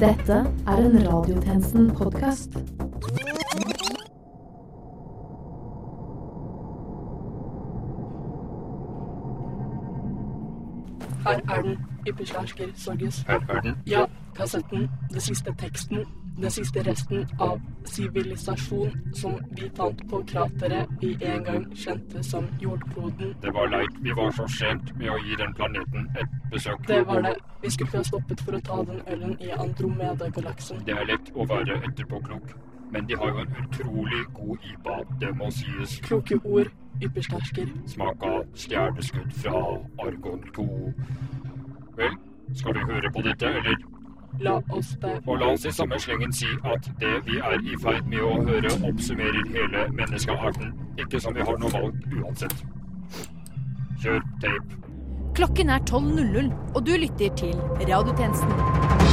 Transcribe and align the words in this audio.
Dette 0.00 0.32
er 0.66 0.76
en 0.76 1.08
Radiotjenesten-podkast. 1.08 2.52
Her 11.24 11.40
er 11.48 11.62
den. 11.62 11.78
Ypperstersker 12.08 12.64
Sorges. 12.74 13.20
Her 13.22 13.40
er 13.48 13.60
den. 13.60 13.76
Ja, 13.86 14.04
kassetten. 14.40 14.88
den 15.10 15.20
siste 15.20 15.54
teksten. 15.58 16.06
Den 16.40 16.50
siste 16.50 16.82
resten 16.82 17.26
av 17.38 17.60
sivilisasjon 17.84 18.92
som 19.14 19.34
vi 19.50 19.70
fant 19.76 20.00
på 20.10 20.22
krateret 20.24 20.88
vi 21.00 21.10
en 21.20 21.44
gang 21.44 21.66
kjente 21.76 22.22
som 22.24 22.46
jordkloden. 22.60 23.34
Det 23.42 23.52
var 23.54 23.68
leit. 23.68 23.98
Vi 24.00 24.14
var 24.16 24.30
så 24.30 24.46
sent 24.48 24.94
med 24.96 25.10
å 25.10 25.18
gi 25.26 25.36
den 25.36 25.52
planeten 25.58 26.08
et 26.16 26.38
besøk. 26.52 26.86
Det 26.88 27.02
var 27.06 27.22
det. 27.26 27.34
Vi 27.62 27.70
skulle 27.70 27.98
ha 27.98 28.02
stoppet 28.04 28.40
for 28.40 28.56
å 28.56 28.62
ta 28.70 28.80
den 28.88 29.02
ølen 29.06 29.36
i 29.40 29.52
Andromeda-galaksen. 29.52 30.80
Det 30.86 30.96
er 30.96 31.12
lett 31.12 31.30
å 31.34 31.44
være 31.52 31.76
etterpåklok, 31.90 32.56
men 32.92 33.06
de 33.06 33.20
har 33.20 33.34
jo 33.34 33.44
en 33.44 33.54
utrolig 33.64 34.24
god 34.40 34.66
IPA, 34.72 34.98
det 35.20 35.36
må 35.36 35.52
sies. 35.52 36.00
Kloke 36.08 36.40
ord, 36.44 36.72
yppersterker. 37.04 37.68
Smak 37.86 38.24
av 38.32 38.42
stjerneskudd 38.56 39.32
fra 39.44 39.64
Argon 40.08 40.44
2. 40.56 40.68
Vel, 42.00 42.20
skal 42.54 42.78
vi 42.78 42.92
høre 42.94 43.12
på 43.12 43.28
dette, 43.28 43.56
eller? 43.60 43.99
La 44.38 44.60
oss 44.70 44.96
det. 45.02 45.16
Og 45.26 45.38
la 45.38 45.52
oss 45.52 45.64
i 45.66 45.72
samme 45.74 45.98
slengen 46.00 46.32
si 46.32 46.48
at 46.64 46.86
det 47.00 47.14
vi 47.26 47.38
er 47.38 47.58
i 47.66 47.76
ferd 47.82 48.06
med 48.08 48.22
å 48.24 48.36
høre, 48.46 48.72
oppsummerer 48.88 49.48
hele 49.54 49.86
menneskearten. 49.98 50.72
Ikke 50.98 51.20
som 51.20 51.34
vi 51.34 51.44
har 51.44 51.58
noe 51.60 51.72
valg 51.74 52.20
uansett. 52.20 52.64
Kjør 54.00 54.22
tape. 54.40 54.80
Klokken 55.36 55.70
er 55.70 55.84
12.00, 55.90 56.52
og 56.74 56.86
du 56.86 56.96
lytter 56.96 57.34
til 57.36 57.54
Radiotjenesten. 57.80 59.09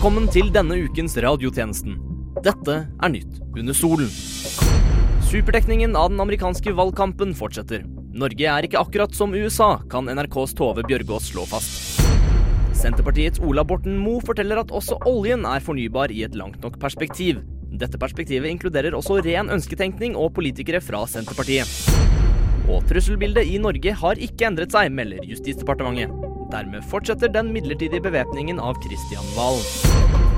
Velkommen 0.00 0.30
til 0.32 0.46
denne 0.48 0.78
ukens 0.80 1.12
radiotjenesten. 1.20 1.98
Dette 2.40 2.74
er 2.88 3.10
Nytt 3.12 3.34
under 3.52 3.74
solen. 3.76 4.06
Superdekningen 5.28 5.92
av 5.92 6.06
den 6.08 6.22
amerikanske 6.24 6.72
valgkampen 6.72 7.34
fortsetter. 7.36 7.82
Norge 8.16 8.46
er 8.48 8.64
ikke 8.64 8.80
akkurat 8.80 9.12
som 9.12 9.36
USA, 9.36 9.74
kan 9.92 10.08
NRKs 10.08 10.56
Tove 10.56 10.86
Bjørgaas 10.88 11.28
slå 11.34 11.44
fast. 11.50 12.00
Senterpartiets 12.80 13.44
Ola 13.44 13.60
Borten 13.60 14.00
Moe 14.00 14.24
forteller 14.24 14.62
at 14.62 14.72
også 14.72 14.96
oljen 15.04 15.44
er 15.44 15.60
fornybar 15.68 16.16
i 16.16 16.24
et 16.24 16.40
langt 16.40 16.64
nok 16.64 16.80
perspektiv. 16.80 17.44
Dette 17.68 18.00
perspektivet 18.00 18.48
inkluderer 18.54 18.96
også 18.96 19.20
ren 19.28 19.52
ønsketenkning 19.52 20.16
og 20.16 20.32
politikere 20.40 20.80
fra 20.80 21.04
Senterpartiet. 21.12 21.68
Og 22.72 22.88
trusselbildet 22.88 23.52
i 23.52 23.60
Norge 23.60 24.00
har 24.00 24.26
ikke 24.30 24.48
endret 24.48 24.72
seg, 24.72 24.88
melder 24.96 25.28
Justisdepartementet. 25.28 26.29
Dermed 26.50 26.82
fortsetter 26.82 27.28
den 27.28 27.52
midlertidige 27.54 28.02
bevæpningen 28.02 28.58
av 28.58 28.74
Kristian 28.82 29.24
Valen. 29.36 30.29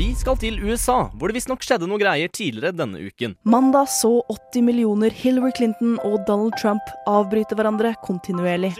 Vi 0.00 0.14
skal 0.16 0.38
til 0.40 0.56
USA, 0.64 1.10
hvor 1.12 1.28
det 1.28 1.36
visstnok 1.36 1.64
skjedde 1.64 1.84
noe 1.90 2.00
greier 2.00 2.30
tidligere 2.32 2.72
denne 2.72 3.02
uken. 3.04 3.34
Mandag 3.44 3.90
så 3.92 4.14
80 4.32 4.64
millioner 4.64 5.12
Hillary 5.12 5.52
Clinton 5.58 5.98
og 6.08 6.22
Donald 6.28 6.56
Trump 6.56 6.94
avbryte 7.10 7.58
hverandre 7.58 7.92
kontinuerlig. 8.06 8.72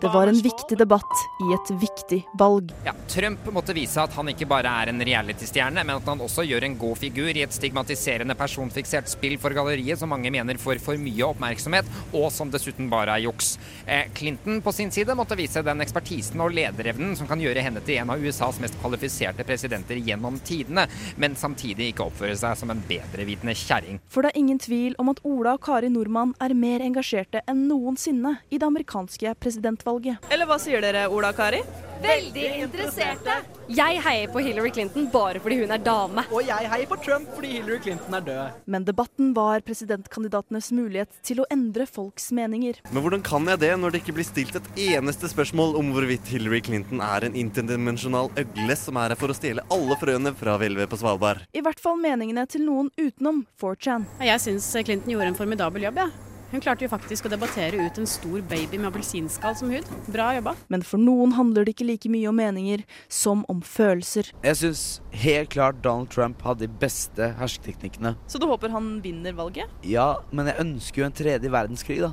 Det 0.00 0.10
var 0.12 0.26
en 0.30 0.40
viktig 0.44 0.78
debatt 0.78 1.22
i 1.42 1.48
et 1.56 1.72
viktig 1.82 2.20
valg. 2.38 2.70
Ja, 2.86 2.92
Trump 3.10 3.48
måtte 3.56 3.74
vise 3.74 4.04
at 4.04 4.14
han 4.14 4.30
ikke 4.30 4.46
bare 4.52 4.70
er 4.82 4.92
en 4.92 5.02
reality-stjerne, 5.02 5.82
men 5.82 5.96
at 5.96 6.12
han 6.12 6.22
også 6.22 6.44
gjør 6.46 6.68
en 6.68 6.76
god 6.78 7.00
figur 7.00 7.32
i 7.32 7.42
et 7.46 7.56
stigmatiserende 7.56 8.36
personfiksert 8.38 9.10
spill 9.10 9.38
for 9.42 9.56
galleriet 9.56 9.98
som 9.98 10.12
mange 10.12 10.30
mener 10.30 10.60
får 10.60 10.78
for 10.84 11.00
mye 11.00 11.26
oppmerksomhet, 11.32 11.88
og 12.12 12.28
som 12.34 12.52
dessuten 12.52 12.92
bare 12.92 13.16
er 13.16 13.26
juks. 13.26 13.56
Eh, 13.86 14.06
Clinton 14.14 14.41
på 14.62 14.72
sin 14.72 14.90
side 14.90 15.14
måtte 15.14 15.36
vise 15.38 15.62
den 15.62 15.80
ekspertisen 15.84 16.40
og 16.42 16.54
lederevnen 16.56 17.14
som 17.18 17.28
kan 17.30 17.40
gjøre 17.42 17.62
henne 17.64 17.82
til 17.86 18.00
en 18.02 18.10
av 18.14 18.22
USAs 18.22 18.58
mest 18.62 18.78
kvalifiserte 18.82 19.46
presidenter 19.46 20.00
gjennom 20.02 20.38
tidene, 20.46 20.88
men 21.16 21.36
samtidig 21.38 21.92
ikke 21.92 22.08
oppføre 22.08 22.36
seg 22.38 22.58
som 22.58 22.74
en 22.74 22.82
bedrevitende 22.88 23.54
kjerring. 23.58 24.02
For 24.10 24.24
det 24.24 24.32
er 24.32 24.42
ingen 24.42 24.60
tvil 24.62 24.98
om 25.02 25.12
at 25.12 25.22
Ola 25.28 25.56
og 25.58 25.64
Kari 25.64 25.92
Nordmann 25.92 26.34
er 26.42 26.56
mer 26.58 26.82
engasjerte 26.84 27.44
enn 27.46 27.66
noensinne 27.70 28.38
i 28.50 28.58
det 28.58 28.68
amerikanske 28.68 29.36
presidentvalget. 29.42 30.30
Eller 30.32 30.50
hva 30.50 30.58
sier 30.62 30.82
dere, 30.84 31.08
Ola 31.12 31.32
og 31.32 31.38
Kari? 31.40 31.62
Veldig 32.02 32.46
interesserte. 32.64 33.34
Jeg 33.72 34.00
heier 34.04 34.30
på 34.32 34.42
Hillary 34.42 34.72
Clinton 34.74 35.06
bare 35.12 35.40
fordi 35.42 35.60
hun 35.60 35.70
er 35.72 35.82
dame. 35.82 36.24
Og 36.34 36.42
jeg 36.44 36.70
heier 36.72 36.88
på 36.90 36.98
Trump 37.04 37.28
fordi 37.36 37.52
Hillary 37.54 37.78
Clinton 37.84 38.16
er 38.18 38.24
død. 38.26 38.56
Men 38.74 38.86
debatten 38.88 39.30
var 39.36 39.62
presidentkandidatenes 39.66 40.72
mulighet 40.74 41.20
til 41.24 41.42
å 41.42 41.46
endre 41.54 41.86
folks 41.86 42.30
meninger. 42.34 42.80
Men 42.90 43.04
hvordan 43.04 43.22
kan 43.26 43.46
jeg 43.52 43.62
det 43.62 43.70
når 43.78 43.94
det 43.94 44.02
ikke 44.02 44.16
blir 44.18 44.26
stilt 44.26 44.58
et 44.58 44.68
eneste 44.88 45.30
spørsmål 45.30 45.78
om 45.78 45.94
hvorvidt 45.94 46.32
Hillary 46.34 46.62
Clinton 46.66 47.04
er 47.06 47.28
en 47.28 47.38
interdimensjonal 47.38 48.32
øgle 48.42 48.78
som 48.80 48.98
er 48.98 49.14
her 49.14 49.22
for 49.22 49.30
å 49.30 49.38
stjele 49.38 49.64
alle 49.72 50.00
frøene 50.00 50.34
fra 50.36 50.58
hvelvet 50.58 50.90
på 50.90 50.98
Svalbard? 51.04 51.46
I 51.54 51.62
hvert 51.62 51.80
fall 51.82 52.02
meningene 52.02 52.48
til 52.50 52.66
noen 52.66 52.90
utenom 52.98 53.44
4chan. 53.62 54.10
Jeg 54.26 54.42
syns 54.42 54.68
Clinton 54.82 55.14
gjorde 55.14 55.32
en 55.32 55.38
formidabel 55.38 55.86
jobb, 55.86 56.02
jeg. 56.02 56.31
Hun 56.52 56.60
klarte 56.60 56.84
jo 56.84 56.90
faktisk 56.92 57.24
å 57.24 57.30
debattere 57.32 57.80
ut 57.80 57.96
en 57.96 58.08
stor 58.08 58.42
baby 58.44 58.76
med 58.76 58.90
appelsinskall 58.90 59.54
som 59.56 59.70
hud. 59.72 59.86
Bra 60.12 60.34
jobba. 60.36 60.52
Men 60.68 60.82
for 60.84 61.00
noen 61.00 61.32
handler 61.32 61.64
det 61.64 61.72
ikke 61.72 61.86
like 61.88 62.10
mye 62.12 62.28
om 62.28 62.36
meninger 62.36 62.82
som 63.08 63.46
om 63.48 63.62
følelser. 63.64 64.28
Jeg 64.44 64.58
syns 64.60 64.82
helt 65.16 65.48
klart 65.54 65.80
Donald 65.80 66.12
Trump 66.12 66.44
hadde 66.44 66.66
de 66.66 66.82
beste 66.82 67.30
hersketeknikkene. 67.38 68.18
Så 68.28 68.36
du 68.36 68.44
håper 68.50 68.74
han 68.74 68.98
vinner 69.00 69.32
valget? 69.38 69.72
Ja, 69.80 70.18
men 70.28 70.50
jeg 70.52 70.60
ønsker 70.60 71.00
jo 71.00 71.08
en 71.08 71.16
tredje 71.22 71.52
verdenskrig, 71.56 72.02
da. 72.04 72.12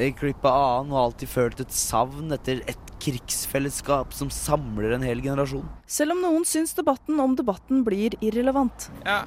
Jeg 0.00 0.14
gikk 0.14 0.24
glipp 0.24 0.46
av 0.48 0.56
annen 0.56 0.90
og 0.90 0.96
har 0.96 1.06
alltid 1.10 1.30
følt 1.30 1.62
et 1.62 1.74
savn 1.76 2.34
etter 2.34 2.64
et 2.70 2.90
krigsfellesskap 3.04 4.14
som 4.16 4.32
samler 4.34 4.96
en 4.96 5.06
hel 5.06 5.22
generasjon. 5.22 5.66
Selv 5.86 6.16
om 6.16 6.24
noen 6.24 6.46
syns 6.48 6.74
debatten 6.74 7.20
om 7.22 7.38
debatten 7.38 7.84
blir 7.86 8.18
irrelevant. 8.18 8.88
Ja, 9.06 9.22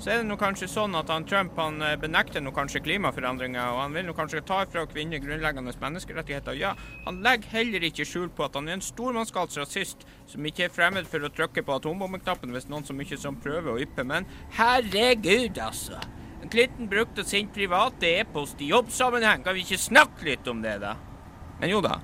så 0.00 0.10
er 0.10 0.22
det 0.22 0.28
nå 0.30 0.36
kanskje 0.40 0.68
sånn 0.72 0.96
at 0.96 1.10
han 1.12 1.26
Trump 1.28 1.58
han 1.60 1.82
eh, 1.84 1.96
benekter 2.00 2.40
nå 2.40 2.54
kanskje 2.56 2.80
klimaforandringer, 2.86 3.74
og 3.74 3.82
han 3.82 3.96
vil 3.96 4.06
nå 4.08 4.14
kanskje 4.16 4.40
ta 4.48 4.62
fra 4.70 4.86
kvinner 4.88 5.20
grunnleggende 5.20 5.74
menneskerettigheter. 5.82 6.56
Ja, 6.56 6.72
han 7.04 7.20
legger 7.24 7.52
heller 7.58 7.84
ikke 7.84 8.06
skjul 8.08 8.30
på 8.32 8.46
at 8.46 8.56
han 8.56 8.70
er 8.70 8.78
en 8.78 8.84
stormannsgalt 8.84 9.58
rasist 9.60 10.06
som 10.30 10.46
ikke 10.48 10.66
er 10.68 10.72
fremmed 10.72 11.08
for 11.10 11.20
å 11.20 11.32
trykke 11.34 11.66
på 11.66 11.76
atombombeknappen 11.76 12.54
hvis 12.56 12.70
noen 12.72 12.88
så 12.88 12.96
mye 12.96 13.20
som 13.20 13.36
prøver 13.44 13.74
å 13.74 13.82
yppe. 13.84 14.06
Men 14.08 14.28
herregud, 14.56 15.60
altså. 15.60 16.00
Clinton 16.50 16.88
brukte 16.88 17.24
sin 17.24 17.50
private 17.52 18.08
e-post 18.22 18.62
i 18.64 18.70
jobbsammenheng. 18.72 19.44
Kan 19.44 19.54
vi 19.54 19.66
ikke 19.66 19.78
snakke 19.78 20.26
litt 20.32 20.48
om 20.48 20.64
det, 20.64 20.78
da? 20.82 20.96
Men 21.60 21.70
jo 21.70 21.82
da. 21.84 22.00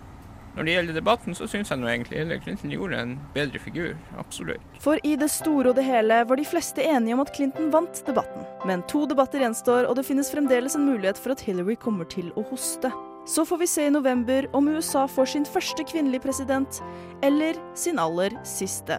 Når 0.56 0.64
det 0.64 0.72
gjelder 0.72 0.96
debatten, 0.96 1.34
så 1.36 1.44
syns 1.52 1.68
jeg 1.68 1.80
nå 1.82 1.88
egentlig 1.90 2.16
Hillary 2.16 2.40
Clinton 2.40 2.70
gjorde 2.72 3.00
en 3.02 3.10
bedre 3.34 3.60
figur. 3.60 3.90
Absolutt. 4.16 4.62
For 4.80 4.96
i 5.04 5.12
det 5.20 5.28
store 5.28 5.68
og 5.68 5.76
det 5.76 5.84
hele 5.84 6.22
var 6.24 6.40
de 6.40 6.46
fleste 6.48 6.80
enige 6.80 7.12
om 7.12 7.20
at 7.26 7.32
Clinton 7.36 7.68
vant 7.74 8.00
debatten. 8.06 8.46
Men 8.64 8.84
to 8.88 9.04
debatter 9.10 9.44
gjenstår, 9.44 9.84
og 9.84 9.98
det 9.98 10.06
finnes 10.08 10.32
fremdeles 10.32 10.78
en 10.78 10.86
mulighet 10.88 11.20
for 11.20 11.36
at 11.36 11.44
Hillary 11.44 11.76
kommer 11.76 12.08
til 12.08 12.32
å 12.40 12.46
hoste. 12.48 12.88
Så 13.28 13.44
får 13.44 13.60
vi 13.60 13.68
se 13.68 13.84
i 13.84 13.92
november 13.92 14.48
om 14.56 14.70
USA 14.70 15.04
får 15.10 15.28
sin 15.34 15.44
første 15.44 15.84
kvinnelige 15.90 16.24
president, 16.24 16.80
eller 17.26 17.58
sin 17.76 18.00
aller 18.00 18.38
siste. 18.46 18.96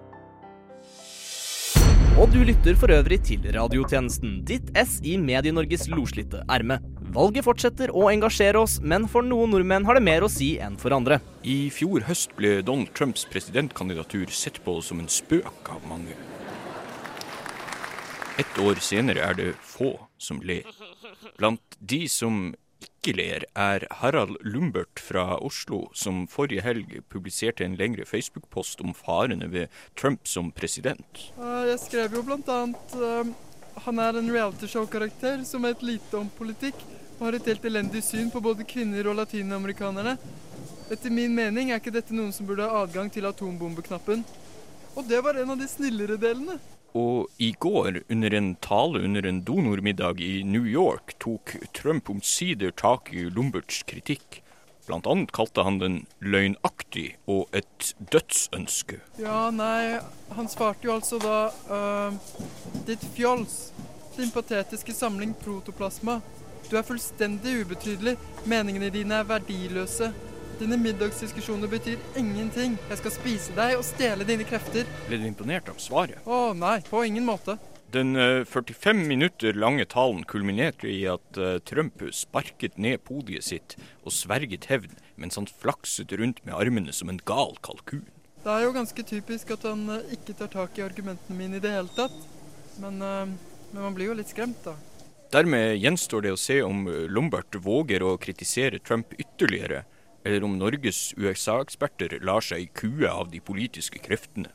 Og 2.17 2.29
du 2.34 2.40
lytter 2.41 2.78
for 2.78 2.90
øvrig 2.93 3.20
til 3.26 3.43
radiotjenesten, 3.53 4.40
ditt 4.46 4.70
S 4.78 4.97
i 5.05 5.16
Medie-Norges 5.22 5.87
loslitte 5.93 6.43
erme. 6.49 6.79
Valget 7.15 7.45
fortsetter 7.47 7.91
å 7.95 8.09
engasjere 8.11 8.59
oss, 8.59 8.77
men 8.83 9.07
for 9.07 9.23
noen 9.25 9.53
nordmenn 9.53 9.85
har 9.87 9.95
det 9.97 10.03
mer 10.03 10.25
å 10.25 10.29
si 10.31 10.57
enn 10.61 10.75
for 10.79 10.91
andre. 10.95 11.21
I 11.47 11.69
fjor 11.73 12.03
høst 12.09 12.35
ble 12.35 12.59
Donald 12.67 12.91
Trumps 12.97 13.23
presidentkandidatur 13.31 14.27
sett 14.33 14.59
på 14.65 14.75
som 14.83 14.99
en 14.99 15.07
spøk 15.11 15.71
av 15.71 15.87
mange. 15.87 16.17
Et 18.37 18.59
år 18.61 18.81
senere 18.83 19.23
er 19.23 19.37
det 19.39 19.51
få 19.65 19.95
som 20.21 20.43
ler. 20.45 20.67
Blant 21.39 21.79
de 21.79 22.03
som 22.11 22.51
ikke 22.83 23.15
ler, 23.17 23.47
er 23.57 23.87
Harald 24.01 24.35
Lumbert 24.45 24.99
fra 25.01 25.39
Oslo, 25.39 25.87
som 25.97 26.25
forrige 26.29 26.61
helg 26.65 26.99
publiserte 27.09 27.65
en 27.65 27.79
lengre 27.79 28.05
Facebook-post 28.05 28.83
om 28.83 28.93
farene 28.93 29.47
ved 29.49 29.73
Trump 29.97 30.27
som 30.27 30.51
president. 30.51 31.31
Jeg 31.39 31.79
skrev 31.87 32.19
jo 32.19 32.25
blant 32.27 32.51
annet 32.51 32.97
eh, 32.99 33.33
han 33.87 33.99
er 34.01 34.19
en 34.19 34.29
realityshow-karakter 34.33 35.41
som 35.47 35.65
vet 35.65 35.81
lite 35.85 36.19
om 36.19 36.29
politikk 36.37 36.77
og 37.17 37.25
har 37.25 37.37
et 37.37 37.49
helt 37.49 37.66
elendig 37.66 38.03
syn 38.05 38.29
på 38.34 38.41
både 38.43 38.66
kvinner 38.67 39.09
og 39.09 39.17
latinamerikanerne. 39.17 40.17
Etter 40.93 41.11
min 41.11 41.34
mening 41.35 41.72
er 41.72 41.81
ikke 41.81 41.96
dette 41.96 42.16
noen 42.16 42.31
som 42.35 42.47
burde 42.47 42.67
ha 42.67 42.84
adgang 42.85 43.09
til 43.11 43.28
atombombeknappen. 43.28 44.23
Og 44.97 45.05
det 45.09 45.19
var 45.25 45.37
en 45.37 45.53
av 45.53 45.59
de 45.59 45.67
snillere 45.69 46.17
delene. 46.22 46.58
Og 46.97 47.28
i 47.43 47.52
går, 47.59 48.02
under 48.09 48.34
en 48.34 48.53
tale 48.64 49.03
under 49.05 49.25
en 49.28 49.43
donormiddag 49.46 50.22
i 50.23 50.43
New 50.47 50.66
York, 50.66 51.17
tok 51.19 51.58
Trump 51.73 52.09
omsider 52.09 52.72
tak 52.72 53.11
i 53.14 53.28
Lumberts 53.29 53.84
kritikk. 53.90 54.41
Blant 54.87 55.08
annet 55.11 55.34
kalte 55.35 55.66
han 55.67 55.81
den 55.81 55.97
løgnaktig 56.23 57.17
og 57.28 57.52
et 57.52 57.91
dødsønske. 58.14 59.02
Ja, 59.19 59.49
nei, 59.52 59.99
han 60.31 60.47
svarte 60.47 60.87
jo 60.87 60.96
altså 60.96 61.19
da 61.19 61.49
uh, 61.67 62.16
Ditt 62.87 63.03
fjols. 63.17 63.73
Din 64.16 64.31
patetiske 64.34 64.96
samling 64.96 65.35
protoplasma. 65.43 66.22
Du 66.67 66.75
er 66.75 66.84
fullstendig 66.84 67.61
ubetydelig. 67.64 68.17
Meningene 68.43 68.90
dine 68.91 69.22
er 69.22 69.28
verdiløse. 69.29 70.09
Dine 70.59 70.75
middagsdiskusjoner 70.81 71.69
betyr 71.72 72.02
ingenting. 72.19 72.73
Jeg 72.90 72.99
skal 72.99 73.14
spise 73.16 73.53
deg 73.55 73.78
og 73.78 73.85
stjele 73.87 74.25
dine 74.28 74.43
krefter. 74.47 74.90
Ble 75.08 75.19
du 75.22 75.28
imponert 75.29 75.69
av 75.72 75.79
svaret? 75.79 76.19
Å 76.28 76.52
nei, 76.58 76.81
på 76.90 77.05
ingen 77.08 77.23
måte. 77.23 77.55
Den 77.96 78.17
eh, 78.19 78.41
45 78.43 78.99
minutter 79.08 79.55
lange 79.55 79.85
talen 79.87 80.25
kulminerte 80.28 80.90
i 80.91 81.05
at 81.08 81.40
eh, 81.40 81.61
Trump 81.64 82.03
sparket 82.11 82.75
ned 82.75 82.99
podiet 83.08 83.47
sitt 83.47 83.78
og 84.03 84.11
sverget 84.11 84.67
hevn 84.67 84.99
mens 85.16 85.40
han 85.40 85.47
flakset 85.47 86.11
rundt 86.19 86.43
med 86.43 86.58
armene 86.58 86.91
som 86.91 87.08
en 87.14 87.22
gal 87.23 87.55
kalkun. 87.64 88.03
Det 88.43 88.52
er 88.52 88.67
jo 88.67 88.75
ganske 88.75 89.08
typisk 89.08 89.55
at 89.55 89.64
han 89.69 89.87
øh, 90.02 90.11
ikke 90.19 90.35
tar 90.41 90.52
tak 90.52 90.75
i 90.75 90.84
argumentene 90.84 91.40
mine 91.40 91.61
i 91.61 91.64
det 91.64 91.72
hele 91.78 91.96
tatt. 91.96 92.19
Men, 92.84 92.99
men 92.99 93.79
man 93.81 93.96
blir 93.96 94.11
jo 94.11 94.19
litt 94.19 94.29
skremt, 94.29 94.59
da. 94.67 94.75
Dermed 95.32 95.76
gjenstår 95.84 96.24
det 96.24 96.32
å 96.32 96.40
se 96.40 96.62
om 96.64 96.85
eh, 96.88 97.03
Lombard 97.12 97.56
våger 97.59 98.03
å 98.06 98.14
kritisere 98.22 98.79
Trump 98.79 99.12
ytterligere, 99.20 99.84
eller 100.24 100.46
om 100.47 100.56
Norges 100.59 101.12
USA-eksperter 101.20 102.20
lar 102.24 102.44
seg 102.44 102.72
kue 102.78 103.09
av 103.12 103.28
de 103.34 103.41
politiske 103.44 104.00
kreftene. 104.03 104.53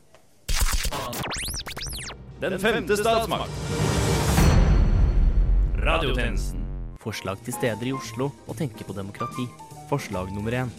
Den 2.41 2.57
femte 2.61 2.97
statsmakt. 2.97 3.53
Radiotjenesten. 5.83 6.65
Forslag 7.03 7.41
til 7.45 7.57
steder 7.57 7.91
i 7.91 7.95
Oslo 7.97 8.31
å 8.49 8.57
tenke 8.57 8.87
på 8.87 8.97
demokrati. 8.97 9.45
Forslag 9.93 10.33
nummer 10.33 10.57
én. 10.63 10.73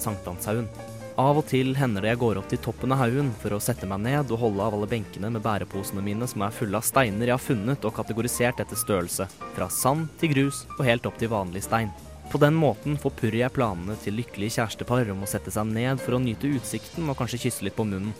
Sankthanshaugen. 0.00 0.70
Av 1.14 1.38
og 1.38 1.44
til 1.46 1.76
hender 1.78 2.02
det 2.02 2.10
jeg 2.10 2.18
går 2.24 2.38
opp 2.40 2.48
til 2.50 2.58
toppen 2.58 2.90
av 2.90 3.04
haugen 3.04 3.28
for 3.38 3.54
å 3.54 3.60
sette 3.62 3.86
meg 3.86 4.00
ned 4.02 4.32
og 4.34 4.40
holde 4.40 4.64
av 4.64 4.74
alle 4.74 4.88
benkene 4.90 5.28
med 5.30 5.44
bæreposene 5.44 6.02
mine 6.02 6.26
som 6.26 6.42
er 6.42 6.56
fulle 6.56 6.80
av 6.80 6.82
steiner 6.82 7.30
jeg 7.30 7.36
har 7.36 7.44
funnet 7.44 7.86
og 7.86 7.94
kategorisert 7.94 8.58
etter 8.64 8.80
størrelse. 8.80 9.28
Fra 9.54 9.68
sand 9.70 10.08
til 10.18 10.32
grus 10.34 10.64
og 10.74 10.82
helt 10.88 11.06
opp 11.06 11.20
til 11.20 11.30
vanlig 11.30 11.62
stein. 11.68 11.94
På 12.32 12.40
den 12.42 12.58
måten 12.58 12.98
forpurrer 12.98 13.44
jeg 13.44 13.54
planene 13.54 13.94
til 14.02 14.18
lykkelige 14.18 14.56
kjærestepar 14.56 15.14
om 15.14 15.22
å 15.22 15.30
sette 15.30 15.54
seg 15.54 15.70
ned 15.70 16.02
for 16.02 16.18
å 16.18 16.22
nyte 16.24 16.50
utsikten 16.56 17.06
og 17.06 17.20
kanskje 17.20 17.44
kysse 17.46 17.68
litt 17.68 17.78
på 17.78 17.86
munnen. 17.86 18.10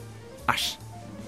Æsj. 0.46 0.76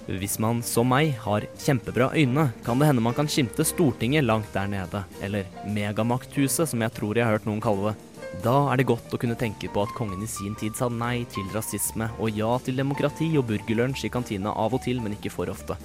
Hvis 0.07 0.37
man, 0.39 0.61
som 0.63 0.87
meg, 0.87 1.17
har 1.25 1.49
kjempebra 1.59 2.13
øyne, 2.15 2.53
kan 2.63 2.79
det 2.79 2.87
hende 2.87 3.03
man 3.03 3.17
kan 3.17 3.27
skimte 3.27 3.67
Stortinget 3.67 4.23
langt 4.23 4.53
der 4.55 4.71
nede, 4.71 5.03
eller 5.19 5.51
Megamakthuset, 5.67 6.71
som 6.71 6.85
jeg 6.85 6.95
tror 6.95 7.19
jeg 7.19 7.27
har 7.27 7.41
hørt 7.41 7.49
noen 7.49 7.65
kalle 7.65 7.91
det. 7.91 8.16
Da 8.45 8.55
er 8.71 8.79
det 8.79 8.87
godt 8.89 9.15
å 9.15 9.19
kunne 9.21 9.37
tenke 9.39 9.69
på 9.73 9.83
at 9.83 9.95
kongen 9.97 10.23
i 10.23 10.29
sin 10.31 10.55
tid 10.59 10.77
sa 10.77 10.89
nei 10.93 11.25
til 11.33 11.47
rasisme 11.55 12.11
og 12.21 12.37
ja 12.37 12.51
til 12.63 12.77
demokrati 12.79 13.31
og 13.39 13.47
burgerlunsj 13.49 14.07
i 14.07 14.13
kantina 14.13 14.53
av 14.53 14.77
og 14.77 14.85
til, 14.85 15.01
men 15.03 15.17
ikke 15.17 15.33
for 15.33 15.51
ofte. 15.53 15.79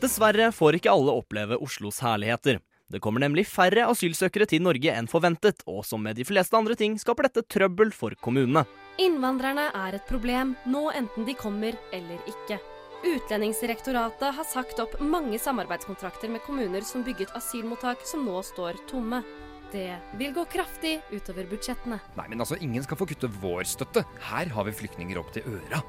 Dessverre 0.00 0.50
får 0.52 0.78
ikke 0.78 0.92
alle 0.92 1.14
oppleve 1.16 1.58
Oslos 1.60 2.00
herligheter. 2.04 2.60
Det 2.90 2.98
kommer 3.04 3.22
nemlig 3.22 3.44
færre 3.46 3.84
asylsøkere 3.86 4.48
til 4.50 4.64
Norge 4.64 4.92
enn 4.96 5.08
forventet, 5.10 5.62
og 5.70 5.84
som 5.86 6.02
med 6.02 6.18
de 6.18 6.26
fleste 6.26 6.56
andre 6.58 6.74
ting 6.78 6.96
skaper 6.98 7.28
dette 7.28 7.44
trøbbel 7.46 7.92
for 7.94 8.16
kommunene. 8.18 8.64
Innvandrerne 9.00 9.68
er 9.76 9.96
et 9.96 10.08
problem, 10.08 10.56
nå 10.66 10.88
enten 10.98 11.28
de 11.28 11.36
kommer 11.38 11.76
eller 11.94 12.18
ikke. 12.28 12.58
Utlendingsdirektoratet 13.00 14.34
har 14.36 14.48
sagt 14.48 14.80
opp 14.82 14.98
mange 15.00 15.38
samarbeidskontrakter 15.40 16.28
med 16.32 16.42
kommuner 16.44 16.84
som 16.84 17.04
bygget 17.06 17.32
asylmottak 17.38 18.02
som 18.04 18.26
nå 18.26 18.42
står 18.44 18.82
tomme. 18.90 19.22
Det 19.70 19.94
vil 20.18 20.32
gå 20.34 20.44
kraftig 20.50 20.96
utover 21.14 21.46
budsjettene. 21.50 22.00
Nei, 22.18 22.26
men 22.32 22.42
altså, 22.42 22.58
ingen 22.58 22.82
skal 22.86 22.98
få 22.98 23.06
kutte 23.10 23.30
vår 23.40 23.68
støtte. 23.70 24.04
Her 24.30 24.50
har 24.54 24.66
vi 24.66 24.74
flyktninger 24.74 25.20
opp 25.20 25.30
til 25.34 25.46
øra. 25.46 25.82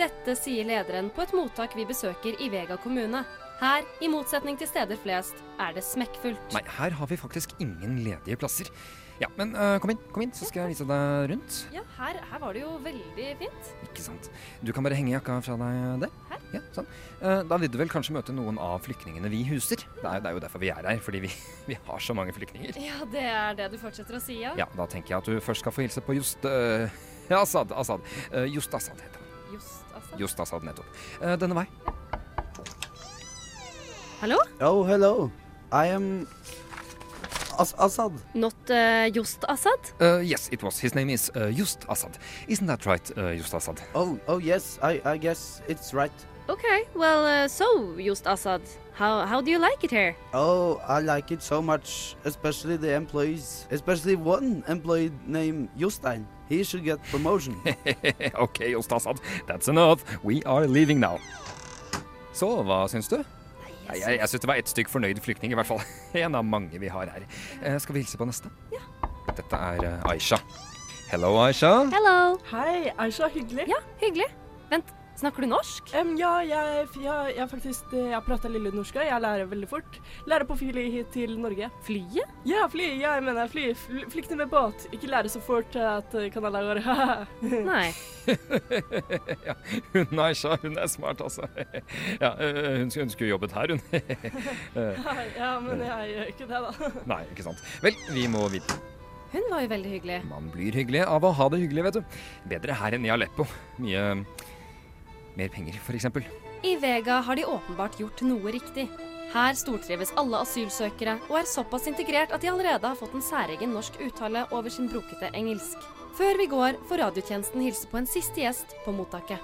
Dette 0.00 0.34
sier 0.38 0.64
lederen 0.64 1.10
på 1.14 1.22
et 1.22 1.34
mottak 1.36 1.76
vi 1.76 1.84
besøker 1.88 2.38
i 2.40 2.48
Vega 2.52 2.78
kommune. 2.80 3.22
Her, 3.60 3.84
i 4.00 4.08
motsetning 4.08 4.56
til 4.56 4.70
steder 4.70 4.96
flest, 5.02 5.36
er 5.60 5.74
det 5.76 5.84
smekkfullt. 5.84 6.54
Nei, 6.56 6.62
her 6.78 6.94
har 6.96 7.10
vi 7.10 7.18
faktisk 7.20 7.52
ingen 7.60 7.98
ledige 8.06 8.38
plasser. 8.40 8.70
Ja, 9.20 9.28
men 9.36 9.52
uh, 9.52 9.76
kom 9.82 9.92
inn, 9.92 10.00
kom 10.14 10.24
inn, 10.24 10.32
så 10.32 10.46
skal 10.48 10.62
jeg 10.64 10.72
vise 10.72 10.86
deg 10.88 11.26
rundt. 11.34 11.56
Ja, 11.74 11.82
her, 11.98 12.16
her 12.30 12.40
var 12.40 12.56
det 12.56 12.62
jo 12.62 12.70
veldig 12.80 13.26
fint. 13.42 13.72
Ikke 13.84 14.04
sant. 14.04 14.30
Du 14.64 14.72
kan 14.72 14.86
bare 14.86 14.96
henge 14.96 15.12
jakka 15.12 15.36
fra 15.44 15.58
deg 15.60 16.06
der. 16.06 16.14
Her? 16.30 16.46
Ja, 16.56 16.62
sånn. 16.74 16.88
Uh, 17.20 17.42
da 17.50 17.58
vil 17.60 17.70
du 17.70 17.76
vel 17.82 17.92
kanskje 17.92 18.16
møte 18.16 18.32
noen 18.32 18.56
av 18.62 18.80
flyktningene 18.86 19.28
vi 19.32 19.42
huser. 19.50 19.84
Det 20.00 20.06
er, 20.08 20.24
det 20.24 20.32
er 20.32 20.38
jo 20.38 20.42
derfor 20.46 20.64
vi 20.64 20.72
er 20.72 20.88
her, 20.88 21.04
fordi 21.04 21.20
vi, 21.26 21.34
vi 21.70 21.76
har 21.84 22.00
så 22.02 22.16
mange 22.16 22.32
flyktninger. 22.36 22.80
Ja, 22.80 23.04
det 23.12 23.26
er 23.28 23.60
det 23.60 23.68
du 23.74 23.78
fortsetter 23.82 24.16
å 24.16 24.22
si, 24.24 24.40
ja? 24.40 24.56
Ja, 24.58 24.70
da 24.80 24.88
tenker 24.88 25.14
jeg 25.14 25.20
at 25.20 25.28
du 25.28 25.44
først 25.44 25.66
skal 25.66 25.76
få 25.76 25.84
hilse 25.84 26.02
på 26.04 26.16
Just 26.16 26.48
uh, 26.48 26.88
ja, 27.30 27.42
Assad. 27.44 27.72
Assad. 27.72 28.00
Eh, 28.32 28.44
Just 28.44 28.74
Assad 28.74 28.96
heter 28.96 29.20
han. 29.20 29.54
Just 29.54 29.84
Assad? 29.94 30.20
Just 30.20 30.40
Assad, 30.40 30.64
nettopp. 30.64 30.86
Eh, 31.22 31.36
denne 31.38 31.54
vei. 31.54 31.66
Hallo? 34.20 34.36
Oh, 34.60 34.82
hello. 34.84 35.30
I 35.72 35.86
am 35.94 36.26
As 37.60 37.74
Assad. 37.78 38.12
Not 38.34 38.54
uh, 38.70 39.10
Just 39.10 39.44
Assad? 39.46 39.78
Uh, 40.00 40.20
yes, 40.20 40.48
it 40.50 40.62
was. 40.62 40.78
His 40.78 40.94
name 40.94 41.10
is 41.10 41.30
uh, 41.34 41.50
Just 41.50 41.84
Assad. 41.90 42.16
Isn't 42.48 42.66
that 42.66 42.86
right, 42.86 43.18
uh, 43.18 43.34
Just 43.34 43.52
Assad? 43.52 43.78
Oh, 43.94 44.18
oh 44.28 44.38
yes, 44.38 44.78
I, 44.82 45.02
I 45.04 45.18
guess 45.18 45.60
it's 45.68 45.92
right. 45.92 46.12
Okay, 46.48 46.84
well, 46.94 47.26
uh, 47.26 47.48
so, 47.48 47.94
Just 47.98 48.26
Assad, 48.26 48.62
how, 48.94 49.26
how 49.26 49.42
do 49.42 49.50
you 49.50 49.58
like 49.58 49.84
it 49.84 49.90
here? 49.90 50.16
Oh, 50.32 50.80
I 50.88 51.00
like 51.00 51.32
it 51.32 51.42
so 51.42 51.60
much, 51.60 52.16
especially 52.24 52.78
the 52.78 52.94
employees, 52.94 53.66
especially 53.70 54.16
one 54.16 54.64
employee 54.66 55.12
named 55.26 55.68
Jostein. 55.78 56.24
He 56.48 56.64
should 56.64 56.82
get 56.82 57.04
promotion. 57.10 57.60
okay, 58.34 58.72
Just 58.72 58.90
Assad. 58.90 59.20
That's 59.46 59.68
enough. 59.68 60.02
We 60.24 60.42
are 60.44 60.66
leaving 60.66 60.98
now. 60.98 61.18
Så, 62.32 62.62
hva 62.64 62.86
syns 62.88 63.08
du? 63.10 63.24
Nei, 63.90 63.98
jeg, 63.98 64.18
jeg 64.20 64.30
syns 64.30 64.42
det 64.44 64.48
var 64.50 64.60
ett 64.60 64.70
stykk 64.70 64.90
fornøyd 64.92 65.20
flyktning, 65.24 65.54
i 65.54 65.58
hvert 65.58 65.66
fall. 65.66 65.80
En 66.24 66.36
av 66.38 66.46
mange 66.46 66.78
vi 66.78 66.90
har 66.92 67.10
her. 67.10 67.24
Eh, 67.62 67.78
skal 67.82 67.96
vi 67.96 68.04
hilse 68.04 68.20
på 68.20 68.28
neste? 68.28 68.52
Ja. 68.74 68.82
Dette 69.34 69.56
er 69.56 69.82
eh, 69.88 70.10
Aisha. 70.12 70.38
Hello, 71.10 71.32
Aisha. 71.42 71.72
Hello. 71.90 72.38
Hei, 72.52 72.92
Aisha. 73.02 73.26
Hyggelig. 73.34 73.66
Ja, 73.72 73.80
hyggelig. 74.02 74.28
Vent, 74.70 74.92
snakker 75.20 75.44
du 75.44 75.50
norsk? 75.50 75.90
Um, 75.96 76.12
ja, 76.18 76.32
jeg, 76.46 76.86
jeg, 77.02 77.34
jeg 77.36 77.48
faktisk 77.50 77.92
eh, 77.94 78.10
Jeg 78.12 78.22
prater 78.26 78.52
lille 78.52 78.72
norsk. 78.74 78.96
Jeg 79.04 79.22
lærer 79.22 79.48
veldig 79.50 79.68
fort. 79.70 79.98
Lærer 80.30 80.46
på 80.48 80.56
fly 80.60 80.86
hit 80.94 81.10
til 81.14 81.36
Norge. 81.40 81.70
Flyet? 81.86 82.34
Ja, 82.48 82.66
fly. 82.72 82.88
Ja, 83.00 83.14
jeg 83.18 83.26
mener 83.28 83.50
fly. 83.50 83.70
Fl 83.78 84.04
Flykte 84.10 84.38
med 84.38 84.50
båt. 84.52 84.86
Ikke 84.92 85.10
lære 85.10 85.32
så 85.32 85.42
fort 85.44 85.76
at 85.76 86.14
eh, 86.18 86.30
kan 86.32 86.46
alle 86.48 86.62
går 86.66 86.82
Nei. 87.70 87.90
ja, 89.48 89.56
hun 89.94 90.22
Aisha, 90.26 90.56
hun 90.62 90.78
er 90.78 90.90
smart, 90.90 91.20
altså. 91.24 91.48
ja, 92.24 92.34
eh, 92.34 92.78
hun, 92.80 92.92
hun 92.94 93.12
skulle 93.12 93.30
jobbet 93.30 93.56
her, 93.56 93.74
hun. 93.74 93.82
Eh, 93.92 95.10
ja, 95.38 95.52
men 95.62 95.84
jeg 95.84 96.14
gjør 96.14 96.32
ikke 96.34 96.48
det, 96.50 96.62
da. 96.66 96.94
Nei, 97.10 97.24
ikke 97.32 97.46
sant. 97.50 97.68
Vel, 97.84 97.98
vi 98.14 98.26
må 98.30 98.46
videre. 98.52 98.78
Hun 99.30 99.44
var 99.46 99.62
jo 99.62 99.70
veldig 99.70 99.90
hyggelig. 99.92 100.22
Man 100.26 100.48
blir 100.50 100.74
hyggelig 100.74 101.04
av 101.06 101.22
å 101.22 101.30
ha 101.38 101.46
det 101.52 101.60
hyggelig, 101.62 101.84
vet 101.86 101.98
du. 102.00 102.22
Bedre 102.50 102.78
her 102.80 102.96
enn 102.96 103.04
i 103.06 103.12
Aleppo. 103.14 103.46
Mye 103.78 104.06
mer 105.36 105.52
penger, 105.52 105.78
for 105.84 105.98
eksempel. 105.98 106.26
I 106.62 106.74
Vega 106.80 107.20
har 107.24 107.36
de 107.36 107.46
åpenbart 107.48 108.00
gjort 108.00 108.20
noe 108.26 108.52
riktig. 108.52 108.88
Her 109.30 109.54
stortrives 109.54 110.10
alle 110.18 110.40
asylsøkere 110.42 111.16
og 111.28 111.38
er 111.38 111.48
såpass 111.48 111.86
integrert 111.86 112.32
at 112.34 112.42
de 112.42 112.50
allerede 112.50 112.88
har 112.88 112.98
fått 112.98 113.14
en 113.14 113.22
særegen 113.24 113.72
norsk 113.76 114.00
uttale 114.02 114.42
over 114.50 114.72
sin 114.74 114.90
brokete 114.90 115.30
engelsk. 115.38 115.78
Før 116.18 116.40
vi 116.40 116.48
går, 116.50 116.80
får 116.90 117.04
radiotjenesten 117.04 117.62
hilse 117.62 117.86
på 117.88 118.00
en 118.00 118.10
siste 118.10 118.42
gjest 118.42 118.74
på 118.84 118.92
mottaket. 118.92 119.38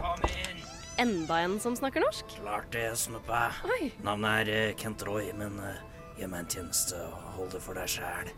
Kom 0.00 0.24
inn. 0.30 0.64
Enda 1.00 1.38
en 1.44 1.60
som 1.60 1.76
snakker 1.76 2.02
norsk? 2.04 2.32
Klart 2.40 2.72
det, 2.72 2.88
Snuppe. 2.98 3.44
Oi. 3.64 3.92
Navnet 4.04 4.48
er 4.48 4.52
eh, 4.56 4.74
Kent 4.76 5.04
Roy, 5.06 5.30
men 5.36 5.60
uh, 5.62 5.78
gjør 6.18 6.32
meg 6.32 6.42
en 6.42 6.50
tjeneste 6.56 6.98
og 7.06 7.30
hold 7.36 7.54
det 7.54 7.62
for 7.64 7.78
deg 7.78 7.88
sjæl. 7.88 8.32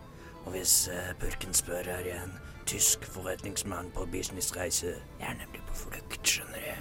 Og 0.45 0.53
hvis 0.55 0.75
uh, 0.93 1.15
purken 1.23 1.55
spør, 1.57 1.89
er 1.95 2.07
jeg 2.07 2.27
en 2.27 2.37
tysk 2.67 3.07
forretningsmann 3.15 3.91
på 3.97 4.07
businessreise. 4.13 4.95
Jeg 5.19 5.31
er 5.31 5.41
nemlig 5.41 5.65
på 5.71 5.81
flukt. 5.87 6.12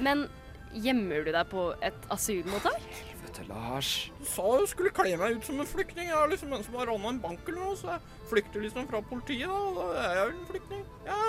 Men 0.02 0.26
gjemmer 0.74 1.26
du 1.26 1.32
deg 1.36 1.50
på 1.52 1.68
et 1.84 2.08
asylmottak? 2.14 2.82
Helvete, 3.12 3.46
Lars. 3.50 3.92
Du 4.20 4.26
sa 4.32 4.48
du 4.60 4.66
skulle 4.70 4.94
kle 4.96 5.14
meg 5.20 5.38
ut 5.38 5.48
som 5.48 5.62
en 5.62 5.70
flyktning. 5.70 6.10
Jeg 6.10 6.18
er 6.18 6.32
liksom 6.32 6.54
en 6.56 6.66
som 6.66 6.78
har 6.80 6.90
rana 6.90 7.14
en 7.14 7.22
bank 7.24 7.46
eller 7.48 7.62
noe, 7.62 7.78
så 7.80 7.94
jeg 7.96 8.28
flykter 8.32 8.66
liksom 8.66 8.90
fra 8.90 9.04
politiet. 9.06 9.48
da. 9.48 9.88
Da 9.94 10.04
er 10.08 10.20
jeg 10.20 10.26
jo 10.26 10.34
en 10.34 10.52
flyktning. 10.54 10.86
Ja. 11.08 11.22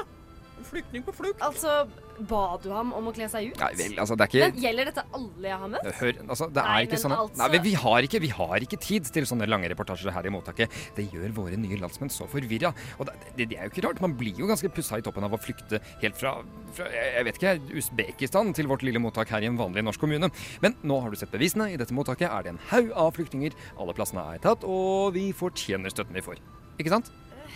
Flyktning 0.66 1.04
på 1.07 1.12
flukt. 1.14 1.40
Altså, 1.45 1.87
ba 2.28 2.42
du 2.62 2.69
ham 2.71 2.92
om 2.97 3.09
å 3.09 3.12
kle 3.14 3.26
seg 3.31 3.50
ut? 3.50 3.61
Nei, 3.61 3.71
vel, 3.78 3.95
altså, 4.02 4.16
det 4.19 4.26
er 4.26 4.31
ikke 4.31 4.49
Men 4.52 4.62
gjelder 4.62 4.88
dette 4.90 5.04
alle 5.19 5.49
jeg 5.49 5.59
har 5.62 5.71
møtt? 5.73 5.88
Hør, 5.99 6.19
altså, 6.28 6.49
det 6.52 6.62
Nei, 6.62 6.75
er 6.76 6.87
ikke 6.87 7.00
sånn 7.02 7.14
altså- 7.16 7.49
Nei, 7.49 7.59
vi 7.64 7.73
har 7.83 8.09
ikke, 8.09 8.21
vi 8.21 8.31
har 8.37 8.66
ikke 8.66 8.81
tid 8.81 9.11
til 9.16 9.28
sånne 9.28 9.49
lange 9.49 9.71
reportasjer 9.73 10.12
her 10.12 10.26
i 10.28 10.33
mottaket. 10.35 10.71
Det 10.97 11.07
gjør 11.12 11.33
våre 11.37 11.57
nye 11.59 11.78
landsmenn 11.81 12.12
så 12.12 12.28
forvirra. 12.31 12.75
Og 12.99 13.07
det, 13.07 13.14
det, 13.37 13.49
det 13.50 13.59
er 13.59 13.69
jo 13.69 13.75
ikke 13.75 13.87
rart. 13.88 14.00
Man 14.04 14.16
blir 14.19 14.37
jo 14.38 14.47
ganske 14.50 14.71
pussa 14.73 14.99
i 14.99 15.02
toppen 15.02 15.25
av 15.25 15.33
å 15.33 15.40
flykte 15.40 15.81
helt 16.02 16.16
fra, 16.21 16.37
fra 16.76 16.88
jeg 16.92 17.25
vet 17.25 17.40
ikke, 17.40 17.57
Usbekistan 17.81 18.52
til 18.54 18.69
vårt 18.71 18.83
lille 18.87 19.00
mottak 19.02 19.33
her 19.33 19.42
i 19.42 19.50
en 19.50 19.59
vanlig 19.59 19.85
norsk 19.85 20.00
kommune. 20.00 20.31
Men 20.61 20.76
nå 20.83 21.00
har 21.02 21.11
du 21.11 21.16
sett 21.16 21.33
bevisene. 21.33 21.73
I 21.73 21.81
dette 21.81 21.97
mottaket 21.97 22.31
er 22.31 22.42
det 22.42 22.54
en 22.54 22.62
haug 22.71 22.92
av 22.92 23.12
flyktninger. 23.16 23.52
Alle 23.81 23.95
plassene 23.97 24.25
er 24.35 24.38
tatt, 24.45 24.64
og 24.64 25.12
vi 25.16 25.33
fortjener 25.33 25.90
støtten 25.92 26.14
vi 26.14 26.25
får. 26.25 26.40
Ikke 26.78 26.92
sant? 26.92 27.11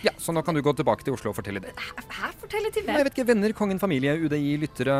Ja, 0.05 0.13
så 0.21 0.35
nå 0.35 0.43
kan 0.45 0.57
du 0.57 0.61
gå 0.65 0.73
tilbake 0.77 1.07
til 1.07 1.17
Oslo 1.17 1.33
og 1.33 1.39
fortelle 1.39 1.63
det. 1.65 1.73
Hæ? 1.79 2.33
Fortelle 2.43 2.71
til 2.75 2.85
hvem? 2.85 2.99
Jeg 2.99 3.09
vet 3.09 3.17
ikke, 3.17 3.29
Venner, 3.31 3.55
kongen, 3.57 3.81
familie, 3.81 4.17
UDI, 4.21 4.57
lyttere, 4.61 4.97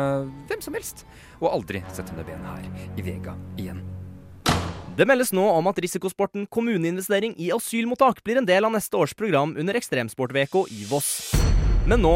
hvem 0.49 0.63
som 0.63 0.77
helst. 0.77 1.05
Og 1.41 1.51
aldri 1.51 1.83
sett 1.93 2.09
under 2.15 2.25
benet 2.27 2.47
her 2.49 2.97
i 2.97 3.05
Vega 3.05 3.37
igjen. 3.59 3.83
Det 4.97 5.05
meldes 5.05 5.29
nå 5.35 5.43
om 5.53 5.67
at 5.69 5.77
risikosporten 5.83 6.47
kommuneinvestering 6.49 7.35
i 7.37 7.51
asylmottak 7.53 8.23
blir 8.25 8.39
en 8.41 8.47
del 8.49 8.65
av 8.65 8.73
neste 8.73 8.97
års 8.97 9.13
program 9.13 9.53
under 9.53 9.77
Ekstremsport-VK 9.77 10.63
i 10.73 10.87
Voss. 10.89 11.11
Men 11.85 12.01
nå 12.01 12.15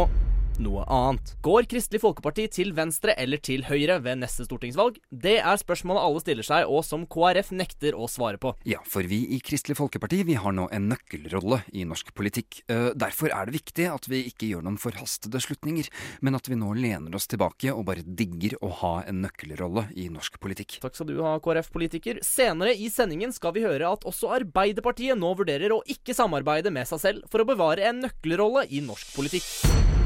noe 0.63 0.85
annet. 0.91 1.33
Går 1.45 1.67
Kristelig 1.71 2.01
Folkeparti 2.03 2.47
til 2.53 2.73
venstre 2.77 3.15
eller 3.19 3.41
til 3.43 3.65
høyre 3.67 3.99
ved 4.03 4.21
neste 4.21 4.45
stortingsvalg? 4.47 4.99
Det 5.09 5.37
er 5.39 5.61
spørsmålet 5.61 6.05
alle 6.05 6.23
stiller 6.23 6.47
seg, 6.47 6.69
og 6.69 6.85
som 6.87 7.05
KrF 7.09 7.51
nekter 7.57 7.97
å 7.97 8.07
svare 8.11 8.39
på. 8.41 8.53
Ja, 8.67 8.81
for 8.87 9.05
vi 9.07 9.23
i 9.35 9.41
Kristelig 9.43 9.77
Folkeparti 9.79 10.21
vi 10.27 10.37
har 10.39 10.55
nå 10.55 10.67
en 10.73 10.89
nøkkelrolle 10.91 11.61
i 11.73 11.85
norsk 11.87 12.13
politikk. 12.17 12.61
Eh, 12.71 12.91
Derfor 13.01 13.33
er 13.33 13.47
det 13.47 13.57
viktig 13.57 13.87
at 13.91 14.07
vi 14.11 14.23
ikke 14.29 14.49
gjør 14.51 14.65
noen 14.65 14.79
forhastede 14.81 15.41
slutninger, 15.41 15.89
men 16.21 16.37
at 16.37 16.49
vi 16.49 16.59
nå 16.59 16.73
lener 16.77 17.15
oss 17.17 17.29
tilbake 17.31 17.73
og 17.73 17.85
bare 17.89 18.05
digger 18.05 18.57
å 18.61 18.71
ha 18.81 18.93
en 19.09 19.23
nøkkelrolle 19.25 19.87
i 19.97 20.07
norsk 20.13 20.39
politikk. 20.43 20.79
Takk 20.83 20.97
skal 20.97 21.11
du 21.11 21.21
ha, 21.25 21.37
KrF-politiker. 21.43 22.21
Senere 22.25 22.75
i 22.75 22.91
sendingen 22.93 23.33
skal 23.35 23.55
vi 23.57 23.65
høre 23.65 23.91
at 23.91 24.05
også 24.07 24.33
Arbeiderpartiet 24.41 25.19
nå 25.19 25.33
vurderer 25.39 25.75
å 25.75 25.81
ikke 25.89 26.15
samarbeide 26.17 26.73
med 26.73 26.89
seg 26.89 27.03
selv 27.03 27.31
for 27.31 27.43
å 27.43 27.49
bevare 27.49 27.89
en 27.89 28.03
nøkkelrolle 28.05 28.67
i 28.69 28.83
norsk 28.85 29.15
politikk. 29.17 30.00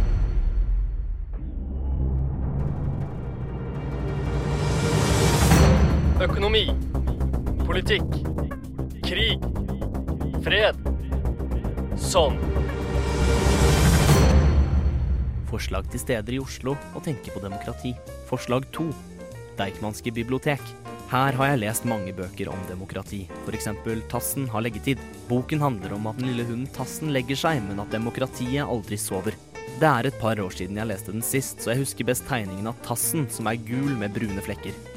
Økonomi. 6.15 6.69
Politikk. 7.67 8.13
Krig. 9.03 9.41
Fred. 10.45 10.77
Sånn. 11.99 12.37
Forslag 15.49 15.89
til 15.91 15.99
steder 15.99 16.37
i 16.37 16.39
Oslo 16.39 16.77
å 16.95 17.03
tenke 17.03 17.35
på 17.35 17.43
demokrati. 17.43 17.91
Forslag 18.31 18.69
to. 18.71 18.87
Deichmanske 19.59 20.15
bibliotek. 20.15 20.63
Her 21.11 21.35
har 21.35 21.51
jeg 21.51 21.63
lest 21.65 21.83
mange 21.83 22.15
bøker 22.15 22.47
om 22.53 22.63
demokrati. 22.71 23.25
F.eks. 23.43 23.67
Tassen 24.07 24.47
har 24.55 24.63
leggetid. 24.63 25.03
Boken 25.27 25.67
handler 25.67 25.99
om 25.99 26.07
at 26.07 26.23
den 26.23 26.31
lille 26.31 26.47
hunden 26.47 26.71
Tassen 26.79 27.11
legger 27.11 27.43
seg, 27.43 27.59
men 27.67 27.83
at 27.83 27.91
demokratiet 27.91 28.63
aldri 28.63 28.95
sover. 28.95 29.35
Det 29.75 29.91
er 29.91 30.07
et 30.07 30.23
par 30.23 30.39
år 30.39 30.55
siden 30.55 30.79
jeg 30.79 30.95
leste 30.95 31.11
den 31.11 31.27
sist, 31.27 31.59
så 31.59 31.75
jeg 31.75 31.83
husker 31.83 32.07
best 32.07 32.23
tegningen 32.31 32.71
av 32.71 32.79
Tassen, 32.87 33.27
som 33.27 33.51
er 33.51 33.59
gul 33.67 33.97
med 33.99 34.15
brune 34.15 34.47
flekker. 34.47 34.94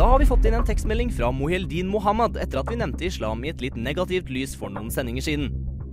Da 0.00 0.06
har 0.08 0.18
vi 0.18 0.26
fått 0.26 0.46
inn 0.48 0.54
en 0.56 0.64
tekstmelding 0.64 1.10
fra 1.12 1.28
Moheldin 1.28 1.88
Mohammed 1.92 2.38
etter 2.40 2.62
at 2.62 2.70
vi 2.72 2.76
nevnte 2.80 3.04
islam 3.04 3.42
i 3.44 3.50
et 3.50 3.60
litt 3.60 3.74
negativt 3.76 4.30
lys 4.32 4.54
for 4.56 4.72
noen 4.72 4.86
sendinger 4.88 5.26
siden. 5.26 5.50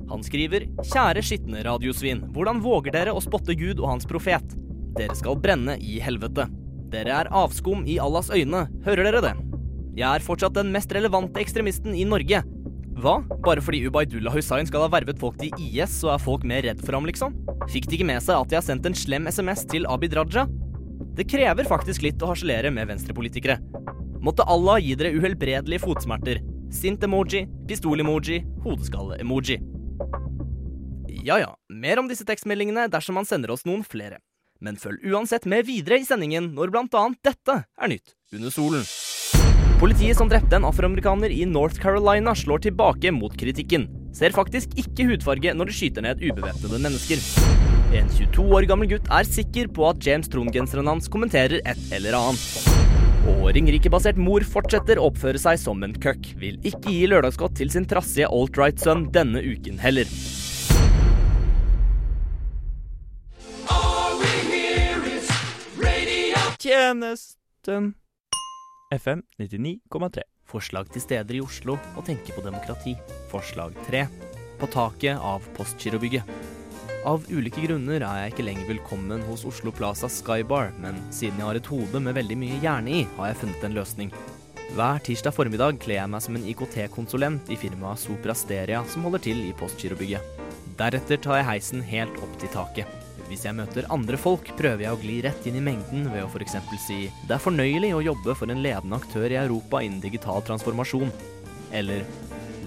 Han 0.08 0.22
skriver 0.24 0.64
Kjære 0.80 1.20
skitne 1.28 1.60
radiosvin, 1.68 2.22
hvordan 2.32 2.62
våger 2.64 2.96
dere 2.96 3.12
å 3.12 3.20
spotte 3.20 3.52
Gud 3.60 3.82
og 3.82 3.90
hans 3.92 4.08
profet? 4.08 4.54
Dere 4.96 5.18
skal 5.20 5.36
brenne 5.44 5.76
i 5.84 5.98
helvete. 6.00 6.46
Dere 6.94 7.18
er 7.18 7.30
avskum 7.36 7.82
i 7.84 7.98
Allahs 8.00 8.30
øyne, 8.32 8.62
hører 8.86 9.10
dere 9.10 9.24
det? 9.26 9.34
Jeg 10.00 10.08
er 10.08 10.24
fortsatt 10.24 10.56
den 10.56 10.72
mest 10.72 10.96
relevante 10.96 11.44
ekstremisten 11.44 11.92
i 11.92 12.08
Norge. 12.08 12.40
Hva? 13.04 13.18
Bare 13.44 13.66
fordi 13.66 13.84
Ubaydullah 13.90 14.40
Hussain 14.40 14.72
skal 14.72 14.86
ha 14.86 14.94
vervet 14.94 15.20
folk 15.20 15.36
til 15.42 15.52
IS, 15.60 16.00
så 16.00 16.14
er 16.16 16.24
folk 16.24 16.48
mer 16.48 16.64
redd 16.64 16.80
for 16.80 16.96
ham, 16.96 17.12
liksom? 17.12 17.36
Fikk 17.76 17.92
de 17.92 18.00
ikke 18.00 18.08
med 18.14 18.24
seg 18.24 18.40
at 18.40 18.56
jeg 18.56 18.62
har 18.62 18.70
sendt 18.70 18.88
en 18.88 18.96
slem 18.96 19.28
SMS 19.28 19.68
til 19.68 19.84
Abid 19.92 20.16
Raja? 20.16 20.48
Det 21.18 21.28
krever 21.28 21.68
faktisk 21.68 22.08
litt 22.08 22.24
å 22.24 22.32
harselere 22.32 22.72
med 22.72 22.88
venstrepolitikere. 22.88 23.60
Måtte 24.22 24.46
Allah 24.50 24.80
gi 24.82 24.96
dere 24.98 25.14
uhelbredelige 25.18 25.84
fotsmerter. 25.84 26.42
Sint-emoji, 26.74 27.46
pistol-emoji, 27.68 28.42
hodeskalle-emoji. 28.66 29.60
Ja 31.28 31.40
ja, 31.40 31.52
mer 31.70 32.00
om 32.00 32.10
disse 32.10 32.26
tekstmeldingene 32.28 32.88
dersom 32.92 33.18
man 33.20 33.28
sender 33.28 33.52
oss 33.54 33.66
noen 33.68 33.84
flere. 33.88 34.20
Men 34.64 34.78
følg 34.80 35.04
uansett 35.12 35.46
med 35.46 35.68
videre 35.68 36.00
i 36.02 36.08
sendingen 36.08 36.50
når 36.58 36.74
blant 36.74 36.96
annet 36.98 37.22
dette 37.26 37.60
er 37.62 37.92
nytt 37.92 38.16
under 38.34 38.54
solen. 38.54 38.88
Politiet 39.78 40.18
som 40.18 40.30
drepte 40.30 40.58
en 40.58 40.66
afroamerikaner 40.66 41.30
i 41.30 41.44
North 41.46 41.78
Carolina, 41.78 42.34
slår 42.36 42.64
tilbake 42.66 43.12
mot 43.14 43.36
kritikken. 43.38 43.86
Ser 44.18 44.34
faktisk 44.34 44.74
ikke 44.82 45.06
hudfarge 45.12 45.54
når 45.54 45.70
de 45.70 45.76
skyter 45.78 46.06
ned 46.08 46.24
ubevæpnede 46.26 46.82
mennesker. 46.82 47.22
En 47.94 48.10
22 48.10 48.48
år 48.58 48.66
gammel 48.72 48.90
gutt 48.96 49.12
er 49.14 49.30
sikker 49.30 49.70
på 49.70 49.86
at 49.92 50.02
James 50.04 50.34
Trond-genseren 50.34 50.90
hans 50.90 51.12
kommenterer 51.14 51.62
et 51.62 51.94
eller 51.94 52.18
annet. 52.18 53.07
Og 53.28 53.50
Ringerike-basert 53.56 54.20
mor 54.20 54.44
fortsetter 54.48 55.00
å 55.00 55.10
oppføre 55.10 55.40
seg 55.42 55.60
som 55.60 55.84
en 55.84 55.96
køkk. 55.96 56.32
Vil 56.40 56.58
ikke 56.68 56.94
gi 56.94 57.08
lørdagsgodt 57.12 57.58
til 57.60 57.72
sin 57.74 57.88
trassige 57.90 58.30
alt-right-sønn 58.32 59.10
denne 59.16 59.44
uken 59.44 59.80
heller. 59.84 60.08
Tjenesten 66.58 67.94
FM 68.96 69.22
99,3. 69.40 70.24
Forslag 70.48 70.88
til 70.92 71.04
steder 71.04 71.36
i 71.36 71.44
Oslo 71.44 71.76
å 72.00 72.04
tenke 72.08 72.32
på 72.32 72.44
demokrati. 72.44 72.96
Forslag 73.32 73.76
3. 73.90 74.06
På 74.60 74.70
taket 74.72 75.20
av 75.20 75.44
Postgirobygget. 75.58 76.24
Av 77.06 77.24
ulike 77.30 77.62
grunner 77.62 78.02
er 78.02 78.22
jeg 78.24 78.32
ikke 78.34 78.46
lenger 78.48 78.70
velkommen 78.72 79.22
hos 79.28 79.44
Oslo 79.46 79.72
Plaza 79.76 80.10
Skybar, 80.10 80.72
men 80.82 80.98
siden 81.14 81.38
jeg 81.38 81.46
har 81.46 81.60
et 81.60 81.70
hode 81.70 82.02
med 82.02 82.18
veldig 82.18 82.38
mye 82.42 82.58
hjerne 82.64 82.94
i, 83.00 83.04
har 83.20 83.30
jeg 83.30 83.40
funnet 83.44 83.66
en 83.68 83.76
løsning. 83.78 84.14
Hver 84.76 85.02
tirsdag 85.06 85.36
formiddag 85.36 85.78
kler 85.84 86.00
jeg 86.00 86.12
meg 86.12 86.24
som 86.26 86.36
en 86.36 86.48
IKT-konsulent 86.52 87.52
i 87.54 87.58
firmaet 87.60 88.02
Sopra 88.02 88.34
Steria, 88.36 88.82
som 88.90 89.06
holder 89.06 89.24
til 89.28 89.44
i 89.46 89.54
Postgirobygget. 89.60 90.42
Deretter 90.78 91.22
tar 91.22 91.40
jeg 91.40 91.50
heisen 91.52 91.86
helt 91.86 92.18
opp 92.22 92.34
til 92.42 92.52
taket. 92.54 92.90
Hvis 93.28 93.46
jeg 93.46 93.56
møter 93.56 93.88
andre 93.94 94.18
folk, 94.20 94.50
prøver 94.60 94.88
jeg 94.88 94.96
å 94.96 95.02
gli 95.02 95.20
rett 95.26 95.48
inn 95.48 95.60
i 95.60 95.64
mengden 95.64 96.08
ved 96.14 96.26
å 96.26 96.32
f.eks. 96.32 96.58
si 96.82 97.00
det 97.28 97.36
er 97.36 97.44
fornøyelig 97.44 97.94
å 97.96 98.06
jobbe 98.10 98.36
for 98.40 98.50
en 98.52 98.64
ledende 98.64 98.98
aktør 98.98 99.30
i 99.30 99.40
Europa 99.40 99.84
innen 99.84 100.04
digital 100.04 100.42
transformasjon. 100.48 101.14
Eller 101.76 102.08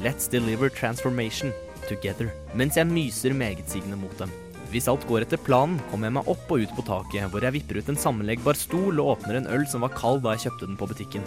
Let's 0.00 0.30
deliver 0.32 0.70
transformation 0.72 1.52
together. 1.90 2.30
Mens 2.54 2.78
jeg 2.78 2.88
myser 2.88 3.36
megetsigende 3.36 3.98
mot 4.00 4.16
dem. 4.20 4.32
Hvis 4.70 4.86
alt 4.90 5.02
går 5.10 5.24
etter 5.26 5.40
planen, 5.42 5.80
kommer 5.90 6.06
jeg 6.06 6.14
meg 6.20 6.28
opp 6.30 6.50
og 6.54 6.62
ut 6.62 6.74
på 6.76 6.84
taket, 6.86 7.26
hvor 7.32 7.42
jeg 7.42 7.56
vipper 7.58 7.80
ut 7.80 7.88
en 7.90 7.98
sammenleggbar 7.98 8.58
stol 8.58 9.02
og 9.02 9.16
åpner 9.16 9.40
en 9.40 9.48
øl 9.50 9.66
som 9.66 9.82
var 9.82 9.96
kald 9.98 10.22
da 10.22 10.36
jeg 10.36 10.46
kjøpte 10.46 10.68
den 10.68 10.78
på 10.78 10.86
butikken. 10.92 11.26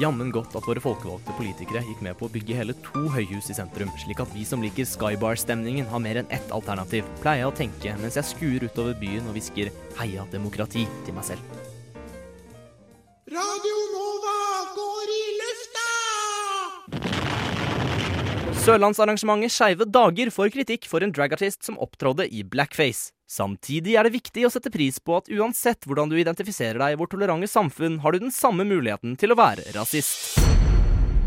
Jammen 0.00 0.32
godt 0.34 0.56
at 0.58 0.66
våre 0.66 0.82
folkevalgte 0.82 1.36
politikere 1.38 1.84
gikk 1.86 2.00
med 2.02 2.16
på 2.18 2.26
å 2.26 2.32
bygge 2.34 2.56
hele 2.58 2.74
to 2.82 3.04
høyhus 3.14 3.52
i 3.52 3.54
sentrum, 3.54 3.92
slik 4.02 4.24
at 4.24 4.32
vi 4.34 4.42
som 4.48 4.64
liker 4.64 4.88
Skybar-stemningen 4.90 5.86
har 5.92 6.02
mer 6.02 6.18
enn 6.18 6.32
ett 6.34 6.50
alternativ, 6.56 7.06
pleier 7.22 7.44
jeg 7.44 7.52
å 7.52 7.54
tenke 7.60 7.94
mens 8.02 8.18
jeg 8.18 8.30
skuer 8.32 8.66
utover 8.66 8.98
byen 8.98 9.30
og 9.30 9.38
hvisker 9.38 9.70
'heia 9.94 10.26
demokrati' 10.34 10.88
til 11.06 11.14
meg 11.14 11.30
selv. 11.30 11.73
Sørlandsarrangementet 18.64 19.52
Skeive 19.52 19.84
dager 19.92 20.30
får 20.32 20.48
kritikk 20.54 20.86
for 20.88 21.04
en 21.04 21.10
dragartist 21.12 21.66
som 21.66 21.76
opptrådde 21.84 22.24
i 22.32 22.40
blackface. 22.48 23.10
Samtidig 23.28 23.98
er 24.00 24.08
det 24.08 24.14
viktig 24.14 24.46
å 24.48 24.50
sette 24.54 24.72
pris 24.72 24.96
på 25.04 25.18
at 25.18 25.28
uansett 25.28 25.84
hvordan 25.84 26.08
du 26.08 26.16
identifiserer 26.16 26.80
deg 26.80 26.94
i 26.94 26.96
vårt 26.96 27.12
tolerante 27.12 27.50
samfunn, 27.50 27.98
har 28.00 28.16
du 28.16 28.24
den 28.24 28.32
samme 28.32 28.64
muligheten 28.64 29.18
til 29.20 29.34
å 29.34 29.36
være 29.36 29.68
rasist. 29.76 30.40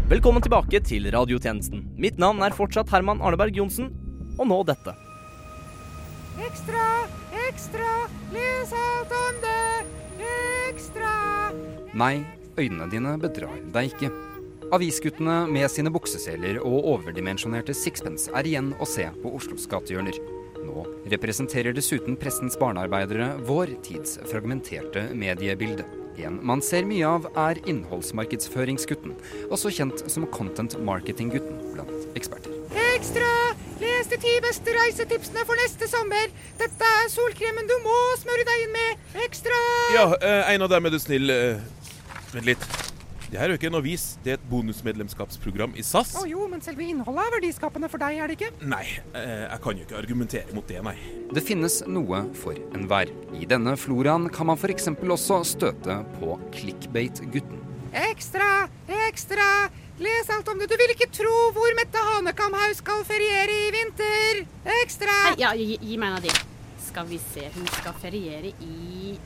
Velkommen 0.10 0.42
tilbake 0.42 0.82
til 0.82 1.06
radiotjenesten. 1.14 1.86
Mitt 2.02 2.18
navn 2.18 2.42
er 2.42 2.58
fortsatt 2.58 2.90
Herman 2.90 3.22
Arneberg 3.22 3.62
Johnsen, 3.62 3.94
og 4.40 4.50
nå 4.50 4.64
dette. 4.66 4.98
Ekstra, 6.42 6.88
ekstra, 7.46 7.98
les 8.34 8.74
alt 8.82 9.14
om 9.22 9.44
det! 9.46 10.32
Ekstra! 10.72 11.18
Nei, 11.94 12.16
øynene 12.58 12.90
dine 12.90 13.14
bedrar 13.22 13.62
deg 13.78 13.94
ikke. 13.94 14.18
Avisguttene 14.76 15.46
med 15.48 15.70
sine 15.72 15.92
bukseseler 15.94 16.58
og 16.60 16.88
overdimensjonerte 16.92 17.72
sixpence 17.78 18.28
er 18.36 18.48
igjen 18.50 18.74
å 18.84 18.88
se 18.90 19.06
på 19.22 19.32
Oslos 19.38 19.64
gatehjørner. 19.72 20.18
Nå 20.68 20.84
representerer 21.14 21.76
dessuten 21.78 22.18
pressens 22.20 22.58
barnearbeidere 22.60 23.30
vår 23.48 23.78
tids 23.86 24.18
fragmenterte 24.28 25.06
mediebilde. 25.16 25.86
En 26.20 26.40
man 26.44 26.64
ser 26.66 26.84
mye 26.90 27.06
av, 27.08 27.30
er 27.38 27.62
innholdsmarkedsføringsgutten, 27.70 29.14
også 29.54 29.72
kjent 29.78 30.04
som 30.12 30.26
content 30.34 30.76
marketing-gutten 30.84 31.62
blant 31.76 32.18
eksperter. 32.18 32.52
Ekstra, 32.98 33.30
les 33.80 34.10
de 34.12 34.20
ti 34.20 34.34
beste 34.44 34.74
reisetipsene 34.74 35.46
for 35.48 35.62
neste 35.62 35.88
sommer. 35.88 36.34
Dette 36.60 36.92
er 37.04 37.14
solkremen 37.14 37.70
du 37.70 37.78
må 37.86 37.96
smøre 38.20 38.50
deg 38.50 38.66
inn 38.66 38.76
med. 38.76 39.08
Ekstra! 39.30 39.62
Ja, 39.96 40.10
eh, 40.18 40.54
av 40.58 40.70
dem 40.74 40.90
er 40.90 40.98
du 40.98 41.00
snill. 41.00 41.30
eh, 41.30 41.62
Vent 42.34 42.50
litt. 42.50 42.87
Det 43.28 43.36
her 43.36 43.50
er 43.50 43.52
jo 43.52 43.58
ikke 43.60 43.68
en 43.68 43.76
avis, 43.82 44.04
det 44.24 44.32
er 44.32 44.38
et 44.38 44.44
bonusmedlemskapsprogram 44.48 45.74
i 45.76 45.84
SAS. 45.84 46.14
Å 46.16 46.24
jo, 46.30 46.46
men 46.48 46.62
selve 46.64 46.86
innholdet 46.86 47.26
er 47.26 47.34
verdiskapende 47.36 47.90
for 47.92 48.00
deg, 48.00 48.22
er 48.24 48.32
det 48.32 48.38
ikke? 48.38 48.52
Nei, 48.72 48.86
eh, 49.20 49.44
jeg 49.44 49.60
kan 49.66 49.82
jo 49.82 49.84
ikke 49.84 49.98
argumentere 50.00 50.56
mot 50.56 50.72
det, 50.72 50.80
nei. 50.86 50.96
Det 51.36 51.44
finnes 51.44 51.82
noe 51.92 52.22
for 52.40 52.56
enhver. 52.78 53.12
I 53.36 53.50
denne 53.52 53.76
floraen 53.76 54.30
kan 54.32 54.48
man 54.48 54.56
f.eks. 54.56 54.88
også 55.04 55.42
støte 55.44 56.00
på 56.16 56.40
clickbait-gutten. 56.56 57.60
Ekstra! 58.08 58.70
Ekstra! 59.10 59.52
Les 60.00 60.30
alt 60.32 60.48
om 60.48 60.60
det. 60.62 60.70
Du 60.72 60.78
vil 60.80 60.94
ikke 60.94 61.12
tro 61.12 61.38
hvor 61.56 61.76
Mette 61.76 62.00
Hanekamhaug 62.08 62.76
skal 62.80 63.04
feriere 63.08 63.64
i 63.66 63.72
vinter. 63.76 64.44
Ekstra! 64.84 65.24
Hei, 65.32 65.40
ja, 65.42 65.56
gi, 65.58 65.74
gi 65.82 65.98
meg 66.00 66.14
en 66.14 66.20
av 66.22 66.28
de. 66.28 66.36
Skal 66.88 67.10
vi 67.10 67.20
se, 67.20 67.50
hun 67.58 67.68
skal 67.76 67.98
feriere 68.00 68.56
i 68.64 69.18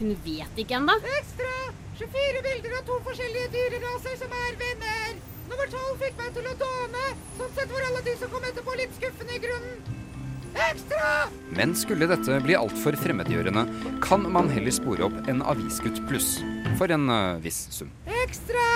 Hun 0.00 0.16
vet 0.24 0.60
ikke 0.62 0.78
ennå. 0.78 0.96
Ekstra! 1.18 1.54
24 2.00 2.42
bilder 2.46 2.76
av 2.78 2.86
to 2.88 2.94
forskjellige 3.04 3.50
dyreraser 3.52 4.14
som 4.22 4.32
er 4.32 4.54
venner. 4.62 5.10
Nummer 5.50 5.68
12 5.68 5.98
fikk 6.00 6.16
meg 6.22 6.30
til 6.36 6.46
å 6.48 6.54
dåne. 6.62 7.02
Sånn 7.36 7.52
sett 7.58 7.74
var 7.74 7.84
alle 7.90 8.00
de 8.06 8.14
som 8.16 8.32
kom 8.32 8.46
etterpå, 8.48 8.76
litt 8.80 8.94
skuffende 8.96 9.36
i 9.36 9.42
grunnen. 9.42 9.98
Ekstra! 10.70 11.10
Men 11.52 11.76
skulle 11.78 12.08
dette 12.10 12.40
bli 12.46 12.56
altfor 12.56 12.96
fremmedgjørende, 13.02 13.66
kan 14.02 14.24
man 14.32 14.48
heller 14.50 14.72
spore 14.74 15.04
opp 15.06 15.30
en 15.30 15.44
Avisgutt 15.52 16.00
pluss 16.08 16.32
for 16.80 16.90
en 16.96 17.06
uh, 17.12 17.36
viss 17.44 17.66
sum. 17.76 17.92
Ekstra! 18.24 18.66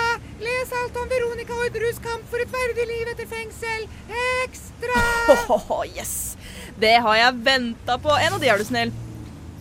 Les 0.44 0.76
alt 0.82 1.00
om 1.00 1.08
Veronica 1.08 1.56
Orderuds 1.56 2.04
kamp 2.04 2.28
for 2.30 2.44
et 2.44 2.52
verdig 2.52 2.84
liv 2.92 3.14
etter 3.16 3.30
fengsel. 3.32 3.88
Ekstra! 4.44 5.04
Åh, 5.56 5.76
yes! 5.96 6.34
Det 6.76 6.98
har 7.00 7.20
jeg 7.22 7.44
venta 7.48 7.96
på. 8.02 8.12
En 8.12 8.36
av 8.36 8.42
de 8.44 8.52
er 8.52 8.60
du 8.60 8.68
snill. 8.68 8.92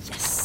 Yes! 0.09 0.42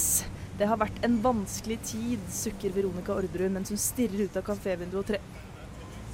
Det 0.59 0.67
har 0.67 0.79
vært 0.81 1.05
en 1.07 1.21
vanskelig 1.23 1.79
tid, 1.87 2.23
sukker 2.35 2.73
Veronica 2.75 3.15
Orderud 3.15 3.53
mens 3.55 3.71
hun 3.71 3.79
stirrer 3.79 4.27
ut 4.27 4.41
av 4.41 4.47
kafévinduet 4.47 5.03
og 5.05 5.13
tre... 5.13 5.21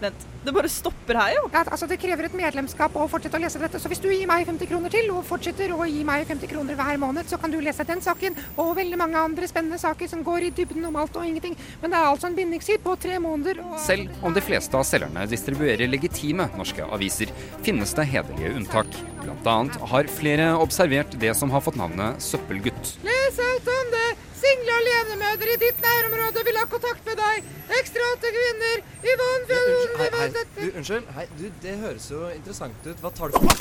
Vent, 0.02 0.24
det 0.44 0.52
bare 0.52 0.68
stopper 0.68 1.16
her, 1.16 1.36
jo. 1.36 1.44
Ja, 1.52 1.62
altså 1.62 1.86
Det 1.88 1.96
krever 2.02 2.26
et 2.26 2.34
medlemskap 2.36 2.96
å 2.98 3.06
fortsette 3.08 3.38
å 3.38 3.40
lese 3.40 3.60
dette. 3.62 3.78
Så 3.80 3.88
hvis 3.88 4.02
du 4.02 4.08
gir 4.10 4.26
meg 4.28 4.42
50 4.48 4.68
kroner 4.68 4.92
til, 4.92 5.06
og 5.14 5.22
fortsetter 5.24 5.70
å 5.72 5.86
gi 5.88 6.02
meg 6.04 6.26
50 6.28 6.50
kroner 6.50 6.76
hver 6.76 6.98
måned, 7.00 7.30
så 7.30 7.38
kan 7.40 7.54
du 7.54 7.60
lese 7.62 7.86
den 7.88 8.02
saken 8.04 8.36
og 8.60 8.74
veldig 8.76 8.98
mange 9.00 9.22
andre 9.22 9.48
spennende 9.48 9.78
saker 9.80 10.10
som 10.10 10.24
går 10.26 10.48
i 10.48 10.50
dybden 10.58 10.84
om 10.90 10.98
alt 11.00 11.16
og 11.16 11.28
ingenting. 11.28 11.56
Men 11.80 11.94
det 11.94 12.00
er 12.00 12.10
altså 12.10 12.28
en 12.28 12.36
bindingstid 12.36 12.82
på 12.84 12.98
tre 13.00 13.20
måneder. 13.22 13.62
Og... 13.64 13.78
Selv 13.86 14.26
om 14.26 14.34
de 14.34 14.44
fleste 14.44 14.76
av 14.76 14.84
selgerne 14.88 15.24
distribuerer 15.30 15.88
legitime 15.88 16.50
norske 16.58 16.84
aviser, 16.98 17.32
finnes 17.64 17.94
det 17.96 18.10
hederlige 18.10 18.52
unntak. 18.58 19.00
Blant 19.22 19.50
annet 19.54 19.80
har 19.94 20.12
flere 20.18 20.52
observert 20.58 21.16
det 21.22 21.32
som 21.38 21.54
har 21.54 21.64
fått 21.64 21.80
navnet 21.80 22.20
Søppelgutt. 22.20 22.96
Les 23.06 23.42
alt 23.46 23.74
om 23.78 23.94
det! 23.94 24.23
Single 24.44 24.72
alenemødre 24.80 25.52
i 25.54 25.60
ditt 25.62 25.78
nærområde 25.80 26.42
vil 26.44 26.58
ha 26.60 26.64
kontakt 26.68 27.06
med 27.08 27.16
deg. 27.16 27.46
Ekstra 27.78 28.08
til 28.20 28.34
kvinner. 28.36 28.82
Yvonne 29.12 29.46
Fjellon 29.48 29.94
Hei, 30.00 30.08
hei, 30.18 30.26
du, 30.56 30.66
unnskyld. 30.80 31.06
Hei, 31.16 31.24
du, 31.38 31.44
det 31.62 31.76
høres 31.80 32.08
jo 32.12 32.20
interessant 32.34 32.88
ut. 32.88 33.00
Hva 33.00 33.12
tar 33.16 33.32
du 33.32 33.38
for 33.40 33.54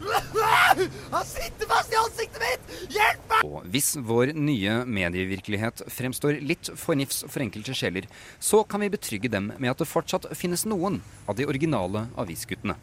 Han 1.14 1.26
sitter 1.26 1.68
fast 1.68 1.92
i 1.92 1.98
ansiktet 1.98 2.38
mitt! 2.44 2.70
Hjelp 2.94 3.26
meg! 3.32 3.50
Og 3.50 3.66
hvis 3.74 3.90
vår 4.10 4.32
nye 4.38 4.76
medievirkelighet 4.86 5.82
fremstår 5.90 6.38
litt 6.38 6.70
for 6.78 6.98
nifs 6.98 7.24
for 7.26 7.42
enkelte 7.42 7.74
sjeler, 7.76 8.06
så 8.38 8.62
kan 8.62 8.84
vi 8.84 8.92
betrygge 8.94 9.32
dem 9.32 9.50
med 9.56 9.74
at 9.74 9.82
det 9.82 9.90
fortsatt 9.90 10.30
finnes 10.38 10.64
noen 10.70 11.02
av 11.26 11.40
de 11.40 11.50
originale 11.50 12.06
avisguttene. 12.20 12.78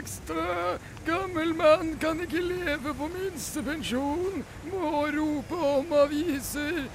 Ekstra! 0.00 0.78
Gammel 1.04 1.50
mann 1.56 1.90
kan 2.00 2.20
ikke 2.24 2.40
leve 2.40 2.92
på 2.96 3.08
minstepensjon. 3.12 4.44
Må 4.70 5.02
rope 5.12 5.58
om 5.70 5.92
aviser. 6.00 6.86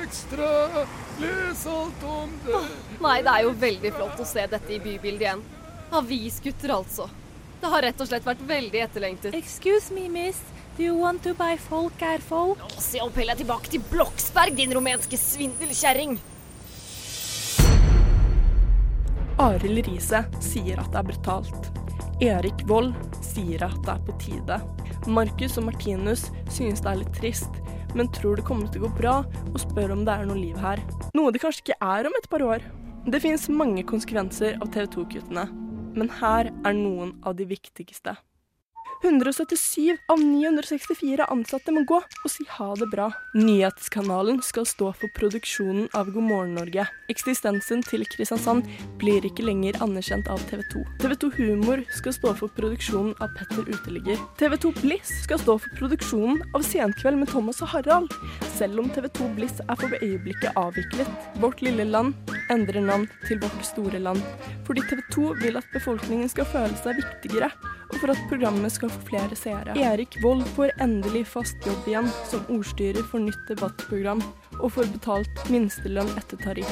Ekstra! 0.00 0.86
Les 1.20 1.64
alt 1.68 2.06
om 2.08 2.32
det. 2.46 2.62
Nei, 3.04 3.18
det 3.26 3.34
er 3.34 3.44
jo 3.44 3.52
veldig 3.66 3.92
flott 3.98 4.22
å 4.24 4.28
se 4.28 4.46
dette 4.54 4.72
i 4.72 4.80
bybildet 4.80 5.26
igjen. 5.26 5.44
Avisgutter, 6.00 6.72
altså. 6.78 7.10
Det 7.60 7.68
har 7.74 7.84
rett 7.84 8.00
og 8.00 8.08
slett 8.08 8.24
vært 8.24 8.48
veldig 8.48 8.84
etterlengtet. 8.86 9.36
Excuse 9.36 9.92
me, 9.92 10.08
miss. 10.08 10.40
Do 10.78 10.86
you 10.86 10.96
want 10.96 11.20
to 11.26 11.34
buy 11.36 11.58
folk 11.60 12.00
er 12.00 12.24
folk? 12.24 12.62
Nå, 12.62 12.80
se 12.80 13.02
opp 13.04 13.20
heller 13.20 13.36
tilbake 13.36 13.68
til 13.74 13.84
Bloksberg, 13.90 14.56
din 14.56 14.72
rumenske 14.72 15.18
svindelkjerring. 15.20 16.16
Arild 19.40 19.86
Riise 19.86 20.18
sier 20.44 20.76
at 20.82 20.90
det 20.92 20.98
er 21.00 21.06
brutalt. 21.08 21.68
Erik 22.20 22.60
Vold 22.68 22.90
sier 23.24 23.62
at 23.64 23.78
det 23.86 23.94
er 23.94 24.02
på 24.04 24.16
tide. 24.20 24.58
Markus 25.08 25.56
og 25.56 25.64
Martinus 25.70 26.26
synes 26.52 26.82
det 26.84 26.90
er 26.90 26.98
litt 27.00 27.14
trist, 27.16 27.56
men 27.96 28.10
tror 28.12 28.36
det 28.36 28.44
kommer 28.44 28.68
til 28.68 28.84
å 28.84 28.90
gå 28.90 28.98
bra, 28.98 29.14
og 29.24 29.56
spør 29.62 29.94
om 29.96 30.04
det 30.04 30.12
er 30.12 30.28
noe 30.28 30.36
liv 30.36 30.60
her. 30.60 30.82
Noe 31.16 31.32
det 31.32 31.40
kanskje 31.40 31.64
ikke 31.64 31.78
er 31.80 32.10
om 32.10 32.18
et 32.20 32.28
par 32.28 32.44
år. 32.44 32.66
Det 33.08 33.22
finnes 33.24 33.48
mange 33.48 33.86
konsekvenser 33.88 34.60
av 34.60 34.68
TV 34.74 34.90
2-kuttene, 34.98 35.46
men 35.96 36.12
her 36.20 36.52
er 36.52 36.76
noen 36.76 37.16
av 37.24 37.40
de 37.40 37.48
viktigste. 37.48 38.18
177 39.02 39.96
av 40.06 40.20
964 40.20 41.24
ansatte 41.32 41.72
må 41.72 41.86
gå 41.88 41.96
og 42.00 42.28
si 42.28 42.44
ha 42.58 42.66
det 42.76 42.90
bra. 42.92 43.06
Nyhetskanalen 43.32 44.42
skal 44.44 44.66
stå 44.68 44.90
for 44.92 45.12
produksjonen 45.16 45.86
av 45.96 46.10
God 46.12 46.26
morgen 46.26 46.52
Norge. 46.58 46.84
Eksistensen 47.08 47.80
til 47.86 48.04
Kristiansand 48.12 48.68
blir 49.00 49.24
ikke 49.24 49.46
lenger 49.46 49.78
anerkjent 49.80 50.28
av 50.28 50.42
TV 50.50 50.60
2. 50.74 50.84
TV 51.00 51.16
2 51.24 51.30
Humor 51.38 51.84
skal 51.96 52.16
stå 52.18 52.34
for 52.42 52.52
produksjonen 52.58 53.14
av 53.24 53.32
Petter 53.38 53.64
Uteligger. 53.64 54.20
TV 54.40 54.58
2 54.66 54.74
Bliss 54.82 55.14
skal 55.24 55.40
stå 55.40 55.56
for 55.64 55.80
produksjonen 55.80 56.44
av 56.52 56.66
Senkveld 56.68 57.22
med 57.22 57.32
Thomas 57.32 57.62
og 57.64 57.72
Harald. 57.72 58.12
Selv 58.58 58.84
om 58.84 58.92
TV 58.92 59.08
2 59.16 59.32
Bliss 59.38 59.64
er 59.64 59.80
for 59.80 59.96
øyeblikket 59.96 60.60
avviklet. 60.60 61.08
Vårt 61.40 61.64
lille 61.64 61.88
land 61.88 62.36
endrer 62.52 62.84
navn 62.84 63.08
til 63.24 63.40
Vårt 63.40 63.64
store 63.64 63.98
land. 64.02 64.20
Fordi 64.68 64.84
TV 64.90 65.00
2 65.14 65.28
vil 65.40 65.56
at 65.56 65.72
befolkningen 65.72 66.28
skal 66.28 66.48
føle 66.52 66.76
seg 66.84 67.00
viktigere, 67.00 67.48
og 67.90 67.96
for 67.98 68.12
at 68.12 68.28
programmet 68.30 68.70
skal 68.74 68.89
få 68.92 69.00
flere 69.10 69.38
seere. 69.38 69.74
Erik 69.78 70.18
Vold 70.24 70.44
får 70.56 70.74
endelig 70.82 71.26
fast 71.32 71.66
jobb 71.66 71.88
igjen 71.88 72.10
som 72.28 72.44
ordstyrer 72.52 73.06
for 73.06 73.22
nytt 73.22 73.42
debattprogram, 73.48 74.22
og 74.60 74.72
får 74.74 74.90
betalt 74.92 75.42
minstelønn 75.52 76.10
etter 76.20 76.40
tariff. 76.42 76.70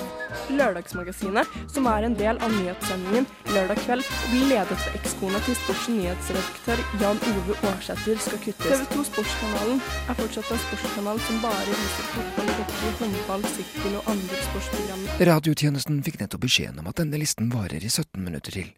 Lørdagsmagasinet, 0.53 1.49
som 1.73 1.87
er 1.91 2.07
en 2.09 2.17
del 2.19 2.41
av 2.45 2.53
nyhetssendingen 2.53 3.27
Lørdag 3.55 3.81
kveld, 3.85 4.05
blir 4.31 4.47
ledet 4.51 4.77
ved 4.85 4.99
ekskona 4.99 5.41
til 5.47 5.57
sports- 5.57 5.89
og 5.89 5.97
nyhetsredaktør 5.97 6.83
Jan 7.03 7.21
Ove 7.33 7.57
Aarsæter, 7.71 8.21
skal 8.21 8.43
kuttes. 8.45 8.69
TV 8.69 8.87
2 8.93 9.05
Sportskanalen 9.09 9.83
er 10.09 10.19
fortsatt 10.21 10.53
en 10.53 10.63
sportskanal 10.67 11.23
som 11.27 11.43
bare 11.45 11.67
viser 11.73 12.09
fotball, 12.15 12.55
hockey, 12.61 12.95
håndball, 13.03 13.51
sykkel 13.57 14.01
og 14.01 14.11
andre 14.15 14.41
sportsprogrammer. 14.49 15.27
Radiotjenesten 15.33 16.03
fikk 16.07 16.21
nettopp 16.23 16.45
beskjeden 16.45 16.83
om 16.83 16.91
at 16.91 17.01
denne 17.01 17.21
listen 17.21 17.53
varer 17.55 17.85
i 17.85 17.93
17 17.93 18.21
minutter 18.25 18.61
til. 18.61 18.75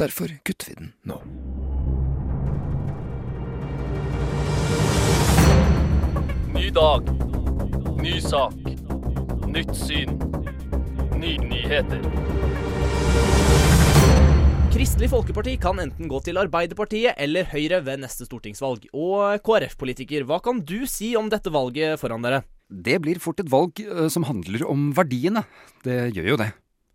Derfor 0.00 0.34
kutter 0.44 0.72
vi 0.72 0.80
den 0.80 0.92
nå. 1.08 1.22
Dag. 6.72 7.04
Ny 8.02 8.20
sak. 8.20 8.54
Nytt 9.46 9.74
syn. 9.76 10.14
Nye 11.20 11.36
nyheter. 11.44 12.00
Kristelig 14.72 15.10
Folkeparti 15.12 15.58
kan 15.60 15.82
enten 15.82 16.08
gå 16.08 16.18
til 16.24 16.40
Arbeiderpartiet 16.40 17.20
eller 17.20 17.44
Høyre 17.52 17.82
ved 17.84 18.00
neste 18.06 18.24
stortingsvalg. 18.24 18.88
Og 18.96 19.36
KrF-politiker, 19.44 20.24
hva 20.24 20.40
kan 20.42 20.62
du 20.64 20.86
si 20.88 21.12
om 21.18 21.28
dette 21.32 21.52
valget 21.52 22.00
foran 22.00 22.24
dere? 22.24 22.40
Det 22.72 22.96
blir 23.04 23.20
fort 23.20 23.42
et 23.44 23.52
valg 23.52 23.76
eh, 23.84 24.08
som 24.08 24.24
handler 24.24 24.64
om 24.64 24.88
verdiene. 24.96 25.44
Det 25.84 26.06
gjør 26.16 26.32
jo 26.32 26.40
det. 26.40 26.50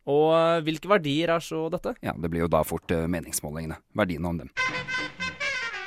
Og 0.10 0.64
hvilke 0.66 0.90
verdier 0.90 1.36
er 1.36 1.44
så 1.44 1.68
dette? 1.70 1.94
Ja, 2.02 2.16
Det 2.18 2.32
blir 2.34 2.48
jo 2.48 2.50
da 2.52 2.64
fort 2.66 2.90
eh, 2.96 3.06
meningsmålingene. 3.06 3.78
Verdiene 3.94 4.34
om 4.34 4.42
dem. 4.42 4.50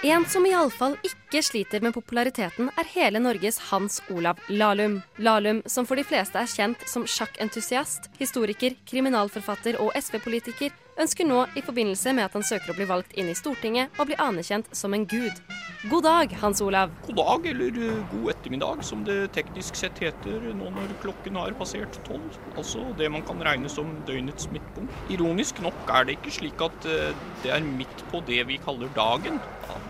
En 0.00 0.24
som 0.24 0.46
iallfall 0.48 0.94
ikke 1.04 1.42
sliter 1.44 1.82
med 1.84 1.92
populariteten, 1.92 2.70
er 2.80 2.86
hele 2.94 3.20
Norges 3.20 3.58
Hans 3.68 3.98
Olav 4.08 4.38
Lahlum. 4.48 5.02
Lahlum, 5.20 5.60
som 5.68 5.84
for 5.84 6.00
de 6.00 6.04
fleste 6.08 6.40
er 6.40 6.48
kjent 6.48 6.86
som 6.88 7.04
sjakkentusiast, 7.04 8.08
historiker, 8.16 8.78
kriminalforfatter 8.88 9.76
og 9.84 9.92
SV-politiker, 10.00 10.72
ønsker 11.00 11.26
nå, 11.28 11.44
i 11.56 11.62
forbindelse 11.64 12.12
med 12.16 12.28
at 12.28 12.36
han 12.36 12.44
søker 12.44 12.72
å 12.72 12.76
bli 12.76 12.86
valgt 12.88 13.16
inn 13.18 13.30
i 13.30 13.36
Stortinget, 13.36 13.92
å 14.00 14.06
bli 14.08 14.18
anerkjent 14.20 14.68
som 14.76 14.94
en 14.96 15.06
gud. 15.08 15.40
God 15.88 16.04
dag, 16.04 16.32
Hans 16.42 16.60
Olav. 16.60 16.92
God 17.06 17.16
dag, 17.16 17.46
eller 17.54 17.78
eh, 17.80 18.00
god 18.10 18.34
ettermiddag, 18.34 18.82
som 18.84 19.04
det 19.06 19.30
teknisk 19.32 19.78
sett 19.80 19.96
heter 20.04 20.50
nå 20.52 20.68
når 20.76 20.92
klokken 21.00 21.38
har 21.40 21.56
passert 21.56 21.96
tolv. 22.04 22.36
Altså 22.52 22.90
det 22.98 23.08
man 23.12 23.24
kan 23.24 23.40
regne 23.46 23.70
som 23.72 23.94
døgnets 24.04 24.50
midtpunkt. 24.52 24.92
Ironisk 25.14 25.62
nok 25.64 25.88
er 25.96 26.04
det 26.08 26.18
ikke 26.18 26.34
slik 26.36 26.64
at 26.66 26.88
eh, 26.90 27.14
det 27.40 27.54
er 27.56 27.64
midt 27.64 28.04
på 28.12 28.20
det 28.28 28.42
vi 28.50 28.60
kaller 28.60 28.92
dagen. 28.92 29.40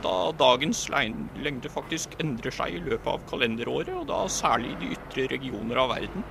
Da 0.05 0.17
dagens 0.39 0.87
lengde 0.93 1.73
faktisk 1.73 2.15
endrer 2.23 2.55
seg 2.55 2.77
i 2.77 2.85
løpet 2.87 3.11
av 3.11 3.25
kalenderåret, 3.33 3.91
og 3.99 4.07
da 4.13 4.23
særlig 4.31 4.77
i 4.77 4.83
de 4.85 4.93
ytre 4.95 5.27
regioner 5.35 5.83
av 5.83 5.91
verden. 5.97 6.23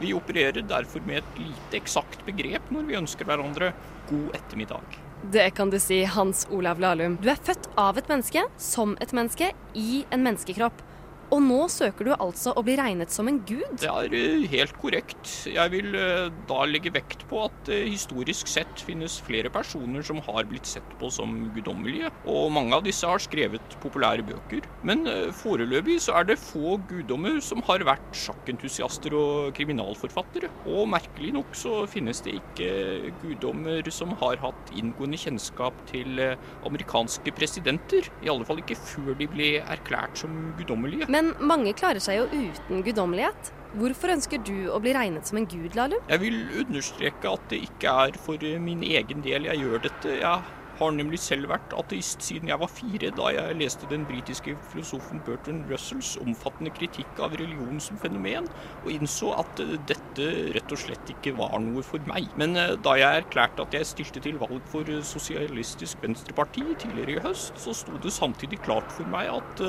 Vi 0.00 0.14
opererer 0.16 0.64
derfor 0.66 1.04
med 1.06 1.20
et 1.20 1.42
lite 1.42 1.78
eksakt 1.78 2.24
begrep 2.26 2.72
når 2.74 2.88
vi 2.88 2.96
ønsker 2.98 3.28
hverandre 3.28 3.74
god 4.10 4.34
ettermiddag. 4.36 4.98
Det 5.32 5.50
kan 5.56 5.70
du 5.72 5.78
si, 5.80 6.02
Hans 6.04 6.46
Olav 6.52 6.80
Lahlum. 6.80 7.16
Du 7.22 7.30
er 7.32 7.40
født 7.40 7.70
av 7.80 7.96
et 7.96 8.10
menneske, 8.12 8.42
som 8.60 8.96
et 9.00 9.14
menneske, 9.16 9.52
i 9.74 10.04
en 10.12 10.24
menneskekropp. 10.26 10.82
Og 11.34 11.42
nå 11.42 11.64
søker 11.72 12.06
du 12.06 12.12
altså 12.14 12.52
å 12.54 12.62
bli 12.62 12.76
regnet 12.78 13.10
som 13.10 13.26
en 13.26 13.40
gud? 13.42 13.66
Det 13.82 13.90
er 13.90 14.12
eh, 14.14 14.44
helt 14.52 14.76
korrekt. 14.78 15.30
Jeg 15.50 15.72
vil 15.72 15.94
eh, 15.98 16.28
da 16.46 16.60
legge 16.68 16.92
vekt 16.94 17.24
på 17.30 17.40
at 17.48 17.56
det 17.66 17.80
historisk 17.88 18.50
sett 18.50 18.84
finnes 18.86 19.16
flere 19.24 19.50
personer 19.50 20.04
som 20.06 20.20
har 20.22 20.46
blitt 20.46 20.68
sett 20.70 20.94
på 21.00 21.10
som 21.10 21.32
guddommelige, 21.56 22.12
og 22.30 22.52
mange 22.54 22.76
av 22.76 22.84
disse 22.86 23.08
har 23.08 23.22
skrevet 23.22 23.76
populære 23.82 24.22
bøker. 24.28 24.68
Men 24.86 25.02
eh, 25.10 25.32
foreløpig 25.34 25.98
så 26.04 26.20
er 26.20 26.28
det 26.28 26.38
få 26.38 26.76
guddommer 26.90 27.40
som 27.42 27.64
har 27.66 27.82
vært 27.88 28.14
sjakkentusiaster 28.14 29.16
og 29.18 29.50
kriminalforfattere. 29.58 30.52
Og 30.70 30.86
merkelig 30.92 31.32
nok 31.34 31.58
så 31.58 31.82
finnes 31.90 32.22
det 32.22 32.36
ikke 32.38 33.10
guddommer 33.24 33.90
som 33.94 34.14
har 34.22 34.38
hatt 34.44 34.74
inngående 34.76 35.18
kjennskap 35.18 35.82
til 35.90 36.22
eh, 36.22 36.38
amerikanske 36.68 37.34
presidenter. 37.34 38.06
I 38.22 38.30
alle 38.30 38.46
fall 38.46 38.62
ikke 38.62 38.78
før 38.78 39.18
de 39.18 39.30
ble 39.34 39.50
erklært 39.64 40.22
som 40.22 40.54
guddommelige. 40.60 41.10
Men 41.10 41.23
mange 41.40 41.74
klarer 41.78 42.02
seg 42.02 42.20
jo 42.20 42.26
uten 42.32 42.82
guddommelighet. 42.86 43.52
Hvorfor 43.74 44.12
ønsker 44.14 44.42
du 44.46 44.68
å 44.70 44.78
bli 44.82 44.92
regnet 44.94 45.26
som 45.26 45.40
en 45.40 45.48
gud, 45.50 45.74
Lahlum? 45.74 46.02
Jeg 46.10 46.22
vil 46.22 46.36
understreke 46.62 47.32
at 47.32 47.48
det 47.50 47.64
ikke 47.66 47.94
er 48.04 48.18
for 48.22 48.44
min 48.62 48.84
egen 48.86 49.24
del 49.24 49.48
jeg 49.48 49.64
gjør 49.64 49.82
dette. 49.88 50.18
Jeg 50.20 50.60
har 50.78 50.94
nemlig 50.94 51.20
selv 51.22 51.50
vært 51.52 51.74
ateist 51.78 52.24
siden 52.24 52.50
jeg 52.50 52.60
var 52.60 52.70
fire, 52.72 53.10
da 53.14 53.30
jeg 53.34 53.58
leste 53.60 53.88
den 53.90 54.06
britiske 54.08 54.56
filosofen 54.72 55.22
Bertrand 55.26 55.68
Russells 55.70 56.14
omfattende 56.22 56.72
kritikk 56.74 57.20
av 57.22 57.36
religion 57.38 57.80
som 57.82 57.98
fenomen, 58.00 58.48
og 58.82 58.90
innså 58.92 59.32
at 59.38 59.62
eh, 59.62 59.76
dette 59.88 60.28
rett 60.56 60.74
og 60.74 60.80
slett 60.80 61.12
ikke 61.14 61.34
var 61.38 61.56
noe 61.62 61.84
for 61.86 62.02
meg. 62.10 62.26
Men 62.40 62.58
eh, 62.60 62.74
da 62.84 62.96
jeg 62.98 63.24
erklærte 63.24 63.66
at 63.66 63.76
jeg 63.76 63.88
stilte 63.90 64.22
til 64.24 64.40
valg 64.42 64.62
for 64.72 64.88
eh, 64.90 65.02
Sosialistisk 65.06 66.02
Venstreparti 66.02 66.64
tidligere 66.82 67.16
i 67.16 67.24
høst, 67.28 67.60
så 67.60 67.74
sto 67.76 67.98
det 68.02 68.14
samtidig 68.14 68.60
klart 68.64 68.90
for 68.94 69.08
meg 69.10 69.30
at 69.30 69.62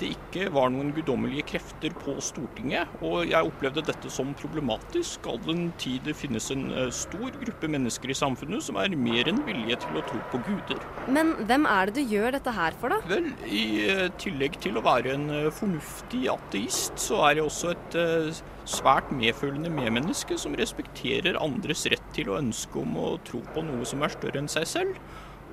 det 0.00 0.12
ikke 0.14 0.48
var 0.54 0.70
noen 0.72 0.92
guddommelige 0.96 1.46
krefter 1.54 1.94
på 2.00 2.16
Stortinget, 2.24 2.90
og 3.04 3.24
jeg 3.28 3.46
opplevde 3.46 3.84
dette 3.86 4.12
som 4.12 4.32
problematisk 4.38 5.26
all 5.30 5.40
den 5.44 5.70
tid 5.80 6.04
det 6.06 6.16
finnes 6.18 6.50
en 6.52 6.68
stor 6.94 7.32
gruppe 7.40 7.68
mennesker 7.70 8.12
i 8.12 8.16
samfunnet 8.16 8.64
som 8.64 8.78
er 8.80 8.96
mer 8.98 9.28
enn 9.30 9.42
villige 9.46 9.80
til 9.84 9.98
å 10.00 10.04
tro 10.08 10.20
på 10.32 10.40
guder. 10.58 10.84
Men 11.10 11.32
hvem 11.48 11.66
er 11.70 11.90
det 11.90 11.96
du 12.00 12.14
gjør 12.14 12.34
dette 12.36 12.54
her 12.54 12.76
for, 12.80 12.92
da? 12.92 13.00
Vel, 13.10 13.30
i 13.46 13.64
eh, 13.86 14.06
tillegg 14.20 14.58
til 14.62 14.78
å 14.78 14.84
være 14.84 15.14
en 15.16 15.26
eh, 15.34 15.48
fornuftig 15.54 16.26
ateist, 16.32 16.98
så 17.02 17.22
er 17.28 17.40
jeg 17.40 17.46
også 17.48 17.72
et 17.74 17.98
eh, 18.00 18.42
svært 18.70 19.10
medfølende 19.14 19.72
medmenneske 19.74 20.38
som 20.40 20.54
respekterer 20.58 21.40
andres 21.40 21.86
rett 21.90 22.12
til 22.16 22.30
å 22.30 22.38
ønske 22.40 22.82
om 22.82 22.96
å 23.00 23.10
tro 23.26 23.42
på 23.54 23.64
noe 23.66 23.88
som 23.88 24.04
er 24.06 24.14
større 24.14 24.42
enn 24.42 24.50
seg 24.50 24.68
selv. 24.70 25.00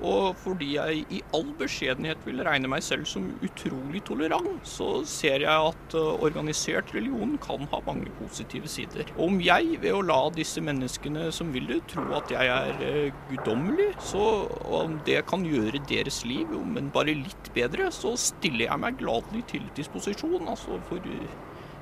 Og 0.04 0.36
fordi 0.38 0.74
jeg 0.76 1.04
i 1.10 1.20
all 1.34 1.48
beskjedenhet 1.58 2.20
vil 2.26 2.42
regne 2.46 2.70
meg 2.70 2.84
selv 2.86 3.06
som 3.10 3.26
utrolig 3.44 4.02
tolerant, 4.06 4.60
så 4.68 5.02
ser 5.08 5.42
jeg 5.42 5.72
at 5.72 5.96
eh, 5.98 6.22
organisert 6.28 6.92
religion 6.94 7.34
kan 7.42 7.66
ha 7.72 7.80
mange 7.86 8.12
positive 8.20 8.70
sider. 8.70 9.10
Om 9.18 9.40
jeg, 9.42 9.80
ved 9.82 9.96
å 9.96 10.04
la 10.06 10.20
disse 10.34 10.62
menneskene 10.64 11.28
som 11.34 11.50
vil 11.54 11.66
det, 11.70 11.80
tro 11.90 12.06
at 12.18 12.30
jeg 12.32 12.52
er 12.54 12.84
eh, 12.86 13.18
guddommelig, 13.32 13.90
så 14.10 14.46
om 14.78 14.98
det 15.08 15.24
kan 15.30 15.46
gjøre 15.46 15.82
deres 15.90 16.22
liv, 16.28 16.54
men 16.64 16.92
bare 16.94 17.16
litt 17.18 17.52
bedre, 17.56 17.90
så 17.94 18.14
stiller 18.18 18.68
jeg 18.68 18.84
meg 18.84 18.98
gladelig 19.02 19.44
til 19.54 19.66
disposisjon. 19.78 20.46
Altså 20.46 20.78
for 20.88 21.02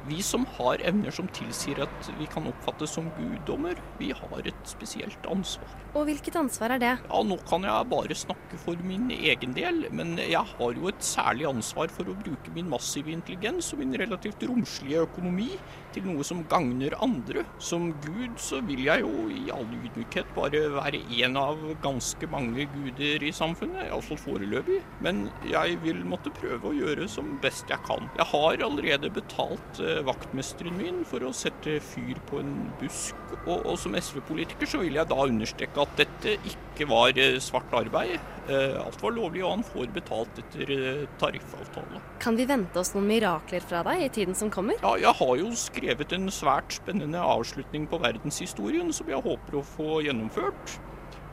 vi 0.09 0.23
som 0.23 0.47
har 0.57 0.83
evner 0.87 1.15
som 1.15 1.29
tilsier 1.35 1.83
at 1.85 2.11
vi 2.19 2.29
kan 2.31 2.47
oppfattes 2.51 2.95
som 2.97 3.09
guddommer, 3.17 3.79
vi 4.01 4.13
har 4.17 4.47
et 4.47 4.69
spesielt 4.69 5.27
ansvar. 5.31 5.73
Og 5.97 6.07
hvilket 6.09 6.37
ansvar 6.39 6.77
er 6.77 6.83
det? 6.83 6.93
Ja, 7.07 7.23
Nå 7.27 7.39
kan 7.49 7.65
jeg 7.67 7.91
bare 7.91 8.17
snakke 8.19 8.59
for 8.61 8.79
min 8.87 9.09
egen 9.15 9.55
del, 9.57 9.87
men 9.97 10.15
jeg 10.21 10.43
har 10.53 10.79
jo 10.79 10.91
et 10.91 11.03
særlig 11.05 11.49
ansvar 11.49 11.91
for 11.93 12.09
å 12.11 12.17
bruke 12.19 12.53
min 12.55 12.69
massive 12.71 13.13
intelligens 13.15 13.73
og 13.75 13.83
min 13.83 13.97
relativt 13.99 14.45
romslige 14.47 15.05
økonomi 15.07 15.51
til 15.97 16.07
noe 16.11 16.25
som 16.27 16.45
gagner 16.51 16.95
andre. 17.03 17.47
Som 17.63 17.91
gud 18.05 18.37
så 18.43 18.61
vil 18.67 18.85
jeg 18.87 19.05
jo 19.05 19.27
i 19.33 19.47
all 19.55 19.69
ydmykhet 19.73 20.35
bare 20.37 20.67
være 20.77 21.01
en 21.23 21.41
av 21.41 21.63
ganske 21.85 22.29
mange 22.33 22.69
guder 22.75 23.25
i 23.25 23.33
samfunnet, 23.35 23.89
iallfall 23.89 24.21
foreløpig. 24.21 24.83
Men 25.05 25.27
jeg 25.49 25.81
vil 25.85 26.05
måtte 26.09 26.35
prøve 26.37 26.71
å 26.71 26.77
gjøre 26.77 27.09
som 27.11 27.37
best 27.43 27.73
jeg 27.73 27.81
kan. 27.89 28.11
Jeg 28.19 28.29
har 28.33 28.65
allerede 28.67 29.13
betalt 29.17 29.81
eh, 29.81 29.96
vaktmesteren 30.05 30.77
min 30.77 31.03
for 31.09 31.25
å 31.25 31.33
sette 31.37 31.79
fyr 31.85 32.19
på 32.29 32.41
en 32.43 32.55
busk, 32.81 33.17
og, 33.47 33.63
og 33.63 33.77
som 33.81 33.97
SV-politiker 33.97 34.69
så 34.69 34.81
vil 34.83 34.99
jeg 34.99 35.09
da 35.11 35.19
understreke 35.23 35.83
at 35.83 35.95
dette 36.01 36.35
ikke 36.51 36.89
var 36.91 37.17
eh, 37.21 37.39
svart 37.43 37.73
arbeid. 37.77 38.17
Eh, 38.51 38.77
Alt 38.81 39.01
var 39.03 39.15
lovlig, 39.17 39.45
og 39.45 39.55
han 39.57 39.65
får 39.67 39.93
betalt 39.95 40.41
etter 40.43 40.73
eh, 40.77 41.05
tariffavtale. 41.21 42.03
Kan 42.23 42.39
vi 42.39 42.49
vente 42.49 42.83
oss 42.83 42.93
noen 42.97 43.09
mirakler 43.09 43.65
fra 43.65 43.85
deg 43.87 44.07
i 44.07 44.11
tiden 44.19 44.37
som 44.39 44.53
kommer? 44.53 44.79
Ja, 44.83 44.97
jeg 45.01 45.17
har 45.21 45.37
jo 45.41 45.53
skrevet 45.59 46.13
en 46.17 46.29
svært 46.35 46.77
spennende 46.81 47.23
avslutning 47.23 47.89
på 47.91 48.03
verdenshistorien 48.03 48.93
som 48.97 49.09
jeg 49.11 49.25
håper 49.25 49.61
å 49.61 49.65
få 49.77 50.03
gjennomført. 50.07 50.79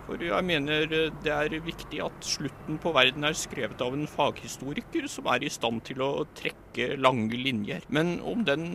For 0.07 0.19
jeg 0.19 0.45
mener 0.45 0.83
eh, 0.89 1.13
det 1.23 1.31
er 1.31 1.63
viktig 1.63 2.01
at 2.03 2.27
slutten 2.27 2.79
på 2.83 2.91
verden 2.95 3.23
er 3.27 3.37
skrevet 3.37 3.81
av 3.83 3.95
en 3.95 4.09
faghistoriker 4.09 5.07
som 5.11 5.29
er 5.31 5.45
i 5.45 5.51
stand 5.53 5.83
til 5.87 6.03
å 6.03 6.11
trekke 6.35 6.93
lange 6.99 7.39
linjer. 7.39 7.87
Men 7.93 8.17
om 8.27 8.43
den 8.47 8.67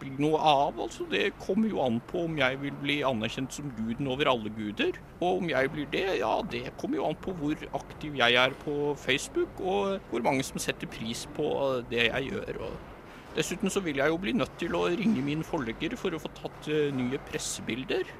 blir 0.00 0.16
noe 0.20 0.38
av, 0.38 0.78
altså, 0.86 1.06
det 1.10 1.32
kommer 1.42 1.70
jo 1.70 1.82
an 1.84 2.00
på 2.08 2.24
om 2.28 2.38
jeg 2.38 2.58
vil 2.62 2.74
bli 2.82 2.98
anerkjent 3.06 3.54
som 3.56 3.70
guden 3.76 4.08
over 4.10 4.30
alle 4.30 4.52
guder. 4.54 4.98
Og 5.20 5.42
om 5.42 5.50
jeg 5.50 5.70
blir 5.74 5.90
det, 5.92 6.06
ja, 6.20 6.34
det 6.50 6.66
kommer 6.80 7.00
jo 7.00 7.08
an 7.08 7.18
på 7.24 7.34
hvor 7.38 7.66
aktiv 7.80 8.18
jeg 8.18 8.38
er 8.40 8.56
på 8.64 8.94
Facebook, 9.00 9.60
og 9.60 10.00
hvor 10.10 10.26
mange 10.26 10.46
som 10.46 10.62
setter 10.62 10.90
pris 10.90 11.26
på 11.36 11.48
det 11.90 12.08
jeg 12.08 12.30
gjør. 12.30 12.62
Og 12.68 13.34
dessuten 13.38 13.72
så 13.72 13.82
vil 13.84 13.98
jeg 14.02 14.12
jo 14.12 14.20
bli 14.22 14.36
nødt 14.36 14.54
til 14.60 14.76
å 14.78 14.86
ringe 14.92 15.24
min 15.24 15.42
forlegger 15.46 15.96
for 15.98 16.14
å 16.14 16.22
få 16.22 16.30
tatt 16.38 16.70
eh, 16.70 16.94
nye 16.94 17.20
pressebilder, 17.30 18.10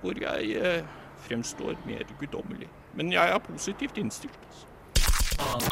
hvor 0.00 0.16
jeg 0.16 0.56
eh, 0.56 0.98
fremstår 1.26 1.76
mer 1.86 2.04
guddommelig. 2.20 2.68
Men 2.98 3.12
jeg 3.14 3.34
er 3.34 3.42
positivt 3.44 3.98
innstilt. 4.00 4.38
Altså. 4.50 5.68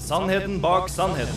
Sannheten 0.00 0.60
bak 0.60 0.88
sannheten. 0.90 1.36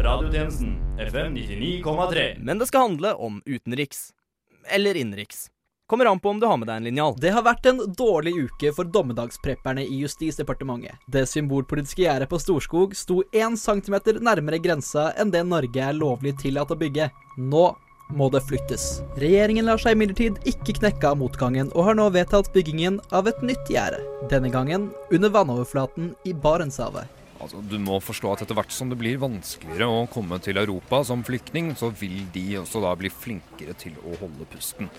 Radiotjenesten 0.00 0.76
FM 0.98 1.36
99,3. 1.36 2.36
Men 2.40 2.58
det 2.58 2.66
skal 2.66 2.80
handle 2.80 3.14
om 3.14 3.42
utenriks. 3.46 4.10
Eller 4.68 4.96
innenriks. 4.96 5.48
Kommer 5.90 6.06
an 6.06 6.20
på 6.20 6.30
om 6.30 6.40
du 6.40 6.46
har 6.46 6.56
med 6.56 6.68
deg 6.70 6.76
en 6.76 6.84
linjal. 6.86 7.16
Det 7.18 7.32
har 7.34 7.42
vært 7.42 7.64
en 7.66 7.80
dårlig 7.98 8.30
uke 8.44 8.70
for 8.76 8.86
dommedagsprepperne 8.94 9.82
i 9.82 9.96
Justisdepartementet. 10.04 11.00
Det 11.10 11.24
symbolpolitiske 11.26 12.04
gjerdet 12.04 12.30
på 12.30 12.38
Storskog 12.38 12.94
sto 12.94 13.24
én 13.34 13.56
centimeter 13.58 14.20
nærmere 14.22 14.60
grensa 14.62 15.08
enn 15.18 15.32
det 15.34 15.42
Norge 15.48 15.82
er 15.82 15.98
lovlig 15.98 16.36
tillatt 16.38 16.70
å 16.70 16.78
bygge. 16.78 17.08
Nå 17.42 17.64
må 18.16 18.30
det 18.32 18.42
flyttes. 18.46 19.00
Regjeringen 19.20 19.68
lar 19.68 19.80
seg 19.80 19.96
imidlertid 19.96 20.40
ikke 20.48 20.76
knekke 20.80 21.12
av 21.12 21.20
motgangen, 21.20 21.70
og 21.74 21.88
har 21.88 21.98
nå 21.98 22.08
vedtatt 22.14 22.52
byggingen 22.54 23.00
av 23.14 23.30
et 23.30 23.40
nytt 23.46 23.70
gjerde. 23.70 24.02
Denne 24.32 24.50
gangen 24.52 24.90
under 25.10 25.32
vannoverflaten 25.34 26.14
i 26.28 26.34
Barentshavet. 26.34 27.16
Altså, 27.40 27.62
du 27.64 27.78
må 27.80 27.96
forstå 28.04 28.34
at 28.34 28.42
etter 28.44 28.56
hvert 28.58 28.72
som 28.74 28.90
det 28.92 28.98
blir 29.00 29.20
vanskeligere 29.20 29.88
å 29.88 30.04
komme 30.12 30.36
til 30.44 30.60
Europa 30.60 31.00
som 31.08 31.24
flyktning, 31.24 31.72
så 31.78 31.88
vil 31.96 32.26
de 32.34 32.58
også 32.60 32.82
da 32.84 32.92
bli 33.00 33.08
flinkere 33.08 33.72
til 33.80 33.96
å 34.04 34.18
holde 34.20 34.48
pusten. 34.52 34.90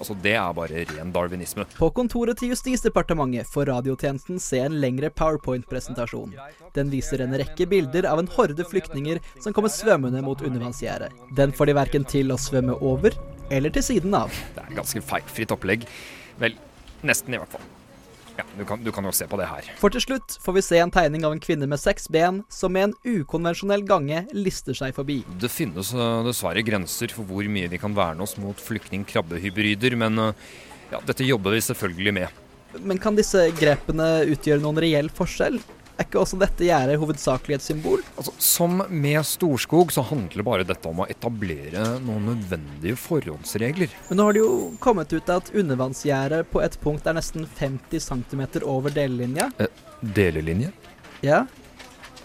Altså, 0.00 0.16
Det 0.22 0.32
er 0.32 0.52
bare 0.56 0.84
ren 0.88 1.12
darwinisme. 1.12 1.66
På 1.76 1.90
kontoret 1.92 2.40
til 2.40 2.54
Justisdepartementet 2.54 3.48
får 3.52 3.68
radiotjenesten 3.68 4.40
se 4.40 4.62
en 4.64 4.78
lengre 4.80 5.10
powerpoint-presentasjon. 5.12 6.32
Den 6.74 6.92
viser 6.92 7.20
en 7.20 7.36
rekke 7.36 7.68
bilder 7.68 8.08
av 8.08 8.22
en 8.22 8.30
horde 8.32 8.64
flyktninger 8.64 9.20
som 9.40 9.52
kommer 9.52 9.72
svømmende 9.72 10.22
mot 10.24 10.40
undervannsgjerdet. 10.40 11.12
Den 11.36 11.52
får 11.52 11.70
de 11.70 11.76
verken 11.76 12.08
til 12.08 12.32
å 12.32 12.40
svømme 12.40 12.78
over 12.80 13.16
eller 13.50 13.74
til 13.74 13.84
siden 13.84 14.16
av. 14.16 14.32
Det 14.56 14.64
er 14.64 14.80
ganske 14.80 15.04
feilfritt 15.04 15.52
opplegg. 15.52 15.84
Vel, 16.40 16.56
nesten 17.04 17.36
i 17.36 17.42
hvert 17.42 17.58
fall. 17.58 17.68
Ja, 18.40 18.46
du 18.56 18.64
kan, 18.64 18.80
du 18.80 18.88
kan 18.94 19.04
jo 19.04 19.12
se 19.12 19.26
på 19.28 19.36
det 19.40 19.48
her. 19.50 19.66
For 19.80 19.92
til 19.92 20.04
slutt 20.04 20.38
får 20.40 20.56
vi 20.56 20.64
se 20.64 20.80
en 20.80 20.92
tegning 20.94 21.26
av 21.28 21.34
en 21.36 21.42
kvinne 21.42 21.68
med 21.68 21.80
seks 21.82 22.08
ben 22.12 22.42
som 22.52 22.72
med 22.72 22.88
en 22.88 23.20
ukonvensjonell 23.20 23.84
gange 23.88 24.24
lister 24.32 24.76
seg 24.76 24.94
forbi. 24.96 25.20
Det 25.42 25.50
finnes 25.52 25.92
uh, 25.96 26.22
dessverre 26.24 26.64
grenser 26.64 27.12
for 27.12 27.28
hvor 27.28 27.44
mye 27.52 27.68
vi 27.68 27.80
kan 27.82 27.96
verne 27.96 28.24
oss 28.24 28.38
mot 28.40 28.56
flyktning-krabbehybrider, 28.64 29.98
men 30.00 30.30
uh, 30.30 30.46
ja, 30.94 31.02
dette 31.04 31.26
jobber 31.26 31.58
vi 31.58 31.66
selvfølgelig 31.68 32.16
med. 32.16 32.40
Men 32.86 33.02
kan 33.02 33.18
disse 33.18 33.48
grepene 33.58 34.08
utgjøre 34.30 34.62
noen 34.62 34.80
reell 34.80 35.10
forskjell? 35.12 35.58
Er 36.00 36.06
ikke 36.06 36.22
også 36.22 36.38
dette 36.40 36.64
gjerdet 36.64 36.96
hovedsakelig 36.96 37.58
et 37.58 37.64
symbol? 37.66 38.00
Altså, 38.16 38.32
som 38.40 38.78
med 38.88 39.20
Storskog 39.28 39.90
så 39.92 40.00
handler 40.08 40.46
bare 40.46 40.64
dette 40.64 40.88
om 40.88 41.02
å 41.04 41.08
etablere 41.12 41.82
noen 42.06 42.30
nødvendige 42.30 42.96
forhåndsregler. 42.96 43.92
Men 44.08 44.16
nå 44.16 44.28
har 44.30 44.38
det 44.38 44.40
jo 44.40 44.54
kommet 44.80 45.12
ut 45.12 45.28
at 45.34 45.52
undervannsgjerdet 45.52 46.46
på 46.48 46.62
et 46.64 46.78
punkt 46.80 47.04
er 47.04 47.18
nesten 47.18 47.44
50 47.44 48.00
cm 48.00 48.46
over 48.62 48.96
delelinja. 48.96 49.50
Eh, 49.60 49.68
delelinje? 50.16 50.72
Ja. 51.20 51.42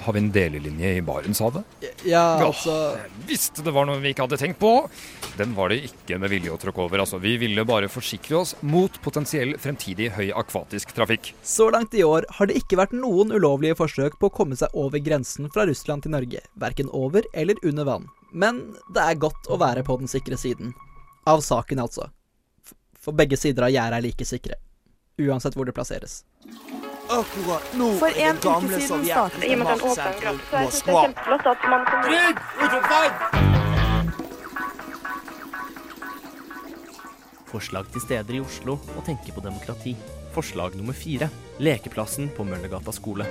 Har 0.03 0.13
vi 0.13 0.19
en 0.19 0.31
delelinje 0.31 0.89
i 0.97 1.01
Barentshavet? 1.01 1.63
Ja, 1.81 1.91
Ja, 2.05 2.45
altså 2.45 2.97
Visste 3.25 3.63
det 3.65 3.71
var 3.73 3.87
noe 3.87 4.01
vi 4.03 4.11
ikke 4.13 4.25
hadde 4.27 4.37
tenkt 4.37 4.59
på! 4.61 4.71
Den 5.39 5.55
var 5.55 5.71
det 5.71 5.81
ikke 5.89 6.19
med 6.21 6.29
vilje 6.31 6.51
å 6.53 6.57
tråkke 6.61 6.83
over. 6.85 7.01
altså. 7.03 7.17
Vi 7.19 7.33
ville 7.41 7.65
bare 7.67 7.89
forsikre 7.91 8.37
oss 8.39 8.53
mot 8.61 8.91
potensiell 9.03 9.55
fremtidig 9.59 10.11
høy 10.15 10.29
akvatisk 10.31 10.93
trafikk. 10.95 11.33
Så 11.43 11.67
langt 11.73 11.93
i 11.97 12.03
år 12.07 12.27
har 12.37 12.47
det 12.47 12.55
ikke 12.61 12.77
vært 12.79 12.93
noen 12.95 13.33
ulovlige 13.35 13.75
forsøk 13.75 14.19
på 14.19 14.29
å 14.29 14.35
komme 14.35 14.55
seg 14.55 14.71
over 14.73 14.99
grensen 15.03 15.49
fra 15.51 15.65
Russland 15.67 16.05
til 16.05 16.13
Norge, 16.15 16.39
verken 16.55 16.91
over 16.93 17.27
eller 17.33 17.59
under 17.63 17.83
vann. 17.89 18.07
Men 18.31 18.61
det 18.93 19.01
er 19.03 19.19
godt 19.19 19.49
å 19.51 19.59
være 19.59 19.83
på 19.83 19.97
den 19.99 20.07
sikre 20.11 20.37
siden. 20.39 20.71
Av 21.27 21.41
saken, 21.43 21.79
altså. 21.83 22.11
For 23.01 23.11
begge 23.13 23.37
sider 23.37 23.67
av 23.67 23.73
gjerdet 23.73 23.99
er 23.99 24.07
like 24.07 24.25
sikre. 24.27 24.55
Uansett 25.19 25.55
hvor 25.55 25.65
det 25.67 25.75
plasseres. 25.75 26.23
Akkurat 27.09 27.73
nå 27.77 27.91
For 27.99 28.09
er 28.09 28.31
en 28.31 28.39
det 28.39 28.43
gamle 28.45 28.71
uke 28.71 28.81
siden 28.81 29.03
sovjetiske 29.05 29.57
maktsentrum 29.61 30.39
er 30.41 30.63
Moskva. 30.65 31.01
Utenfor! 32.65 33.07
Forslag 37.51 37.91
til 37.93 38.01
steder 38.03 38.33
i 38.35 38.41
Oslo 38.41 38.79
å 38.97 39.03
tenke 39.05 39.35
på 39.35 39.43
demokrati. 39.45 39.93
Forslag 40.35 40.73
nummer 40.79 40.97
fire. 40.97 41.29
Lekeplassen 41.61 42.31
på 42.35 42.43
Møllergata 42.47 42.91
skole. 42.95 43.29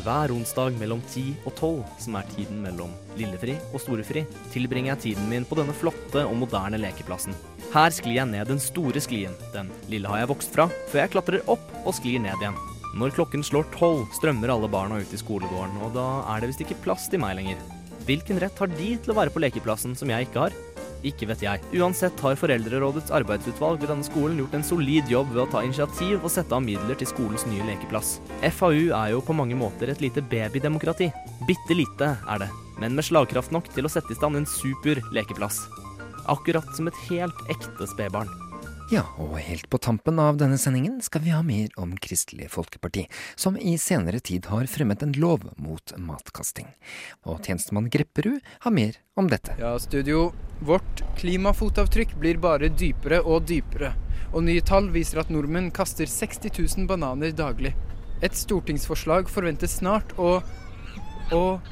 Hver 0.00 0.32
onsdag 0.32 0.78
mellom 0.80 1.02
10 1.04 1.44
og 1.44 1.52
12, 1.52 1.84
som 2.06 2.16
er 2.16 2.32
tiden 2.32 2.62
mellom 2.64 2.94
lillefri 3.20 3.58
og 3.74 3.82
storefri, 3.84 4.24
tilbringer 4.54 4.94
jeg 4.94 5.02
tiden 5.04 5.28
min 5.28 5.44
på 5.44 5.60
denne 5.60 5.76
flotte 5.76 6.24
og 6.24 6.38
moderne 6.40 6.80
lekeplassen. 6.80 7.36
Her 7.74 7.92
sklir 7.94 8.16
jeg 8.22 8.32
ned 8.32 8.48
den 8.48 8.64
store 8.64 9.04
sklien, 9.04 9.36
den 9.52 9.68
lille 9.92 10.08
har 10.08 10.24
jeg 10.24 10.32
vokst 10.32 10.56
fra, 10.56 10.70
før 10.88 11.04
jeg 11.04 11.14
klatrer 11.18 11.44
opp 11.52 11.70
og 11.84 11.94
sklir 12.00 12.18
ned 12.24 12.40
igjen. 12.40 12.56
Når 12.98 13.12
klokken 13.14 13.44
slår 13.46 13.68
tolv, 13.76 14.08
strømmer 14.16 14.50
alle 14.50 14.70
barna 14.70 14.98
ut 14.98 15.12
i 15.14 15.20
skolegården, 15.20 15.76
og 15.86 15.92
da 15.94 16.08
er 16.32 16.42
det 16.42 16.50
visst 16.50 16.64
ikke 16.64 16.80
plass 16.82 17.06
til 17.10 17.22
meg 17.22 17.36
lenger. 17.38 17.60
Hvilken 18.08 18.40
rett 18.42 18.58
har 18.58 18.70
de 18.72 18.96
til 18.98 19.12
å 19.12 19.16
være 19.20 19.30
på 19.30 19.42
lekeplassen 19.44 19.94
som 19.98 20.10
jeg 20.10 20.26
ikke 20.26 20.48
har? 20.48 20.56
Ikke 21.06 21.28
vet 21.30 21.44
jeg. 21.44 21.62
Uansett 21.80 22.18
har 22.20 22.36
Foreldrerådets 22.36 23.12
arbeidsutvalg 23.16 23.80
ved 23.80 23.92
denne 23.92 24.04
skolen 24.04 24.40
gjort 24.42 24.56
en 24.58 24.66
solid 24.66 25.08
jobb 25.08 25.30
ved 25.32 25.44
å 25.44 25.48
ta 25.54 25.62
initiativ 25.64 26.18
og 26.18 26.32
sette 26.34 26.56
av 26.56 26.64
midler 26.64 26.98
til 26.98 27.08
skolens 27.08 27.46
nye 27.48 27.64
lekeplass. 27.70 28.18
FAU 28.58 28.90
er 28.90 29.14
jo 29.14 29.22
på 29.24 29.36
mange 29.36 29.56
måter 29.56 29.92
et 29.92 30.02
lite 30.04 30.24
babydemokrati. 30.32 31.08
Bitte 31.48 31.78
lite 31.78 32.12
er 32.20 32.44
det, 32.44 32.50
men 32.82 32.98
med 32.98 33.06
slagkraft 33.06 33.54
nok 33.54 33.70
til 33.72 33.88
å 33.88 33.92
sette 33.92 34.12
i 34.12 34.18
stand 34.18 34.42
en 34.42 34.50
super 34.50 35.00
lekeplass. 35.14 35.62
Akkurat 36.28 36.68
som 36.76 36.90
et 36.90 37.04
helt 37.08 37.48
ekte 37.48 37.88
spedbarn. 37.94 38.49
Ja, 38.90 39.04
og 39.22 39.36
helt 39.38 39.68
på 39.70 39.78
tampen 39.78 40.18
av 40.18 40.34
denne 40.40 40.56
sendingen 40.58 40.96
skal 40.98 41.22
vi 41.22 41.30
ha 41.30 41.44
mer 41.46 41.68
om 41.78 41.92
Kristelig 42.02 42.48
Folkeparti, 42.50 43.04
som 43.38 43.54
i 43.54 43.76
senere 43.78 44.18
tid 44.18 44.48
har 44.50 44.66
fremmet 44.66 45.04
en 45.06 45.12
lov 45.14 45.44
mot 45.62 45.92
matkasting. 45.94 46.66
Og 47.22 47.38
tjenestemann 47.46 47.86
Grepperud 47.86 48.40
har 48.64 48.74
mer 48.74 48.98
om 49.14 49.30
dette. 49.30 49.54
Ja, 49.62 49.76
studio. 49.78 50.32
Vårt 50.66 51.04
klimafotavtrykk 51.20 52.16
blir 52.18 52.42
bare 52.42 52.72
dypere 52.74 53.20
og 53.22 53.46
dypere. 53.46 53.92
Og 54.34 54.42
nye 54.48 54.64
tall 54.66 54.90
viser 54.90 55.22
at 55.22 55.30
nordmenn 55.30 55.70
kaster 55.70 56.10
60 56.10 56.50
000 56.58 56.90
bananer 56.90 57.30
daglig. 57.30 57.76
Et 58.26 58.34
stortingsforslag 58.34 59.30
forventes 59.30 59.78
snart, 59.78 60.18
å 60.18 60.40
Og 61.30 61.62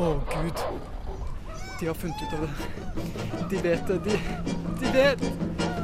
Å, 0.00 0.06
gud. 0.26 0.66
De 1.78 1.86
har 1.86 1.94
funnet 1.94 2.18
ut 2.18 2.34
av 2.34 2.48
det. 2.48 3.46
De 3.52 3.62
vet 3.62 3.86
det. 3.86 4.00
De, 4.08 4.18
de 4.80 4.92
vet. 4.96 5.79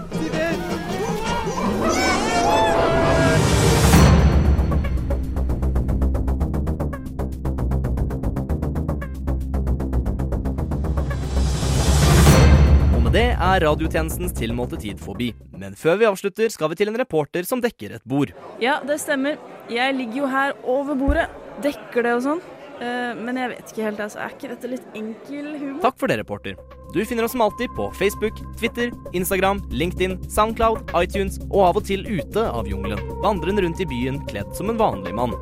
Det 13.16 13.30
er 13.32 13.62
radiotjenestens 13.64 14.34
tilmålte 14.36 14.76
tid 14.82 14.98
forbi. 15.00 15.30
Men 15.56 15.72
før 15.78 15.94
vi 15.96 16.04
avslutter, 16.04 16.50
skal 16.52 16.68
vi 16.68 16.76
til 16.76 16.90
en 16.90 16.98
reporter 17.00 17.46
som 17.48 17.62
dekker 17.64 17.94
et 17.96 18.04
bord. 18.04 18.34
Ja, 18.60 18.74
det 18.84 18.98
stemmer. 19.00 19.38
Jeg 19.72 19.94
ligger 19.96 20.18
jo 20.20 20.28
her 20.28 20.52
over 20.68 20.98
bordet. 21.00 21.24
Dekker 21.64 22.04
det 22.04 22.12
og 22.18 22.20
sånn. 22.26 22.44
Eh, 22.76 23.12
men 23.16 23.38
jeg 23.40 23.52
vet 23.54 23.72
ikke 23.72 23.84
helt, 23.86 24.00
altså. 24.04 24.20
Er 24.20 24.34
ikke 24.34 24.50
dette 24.52 24.70
litt 24.70 24.98
enkel 24.98 25.52
humor? 25.56 25.80
Takk 25.84 26.00
for 26.00 26.12
det, 26.12 26.18
reporter. 26.20 26.58
Du 26.92 27.00
finner 27.04 27.26
oss 27.26 27.34
som 27.34 27.44
alltid 27.44 27.72
på 27.76 27.88
Facebook, 27.98 28.38
Twitter, 28.60 28.92
Instagram, 29.16 29.62
LinkedIn, 29.72 30.18
Soundcloud, 30.32 30.92
iTunes 30.96 31.40
og 31.50 31.60
av 31.70 31.80
og 31.80 31.88
til 31.88 32.06
ute 32.08 32.44
av 32.46 32.68
jungelen, 32.68 33.00
vandrende 33.24 33.64
rundt 33.66 33.82
i 33.82 33.88
byen 33.88 34.22
kledd 34.30 34.52
som 34.56 34.72
en 34.72 34.80
vanlig 34.80 35.14
mann. 35.16 35.34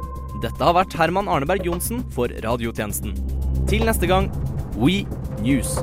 Dette 0.42 0.60
har 0.60 0.74
vært 0.76 0.96
Herman 0.98 1.30
Arneberg 1.30 1.66
Johnsen 1.66 2.02
for 2.14 2.32
Radiotjenesten. 2.44 3.14
Til 3.70 3.86
neste 3.86 4.10
gang, 4.10 4.30
We 4.74 5.04
News. 5.44 5.78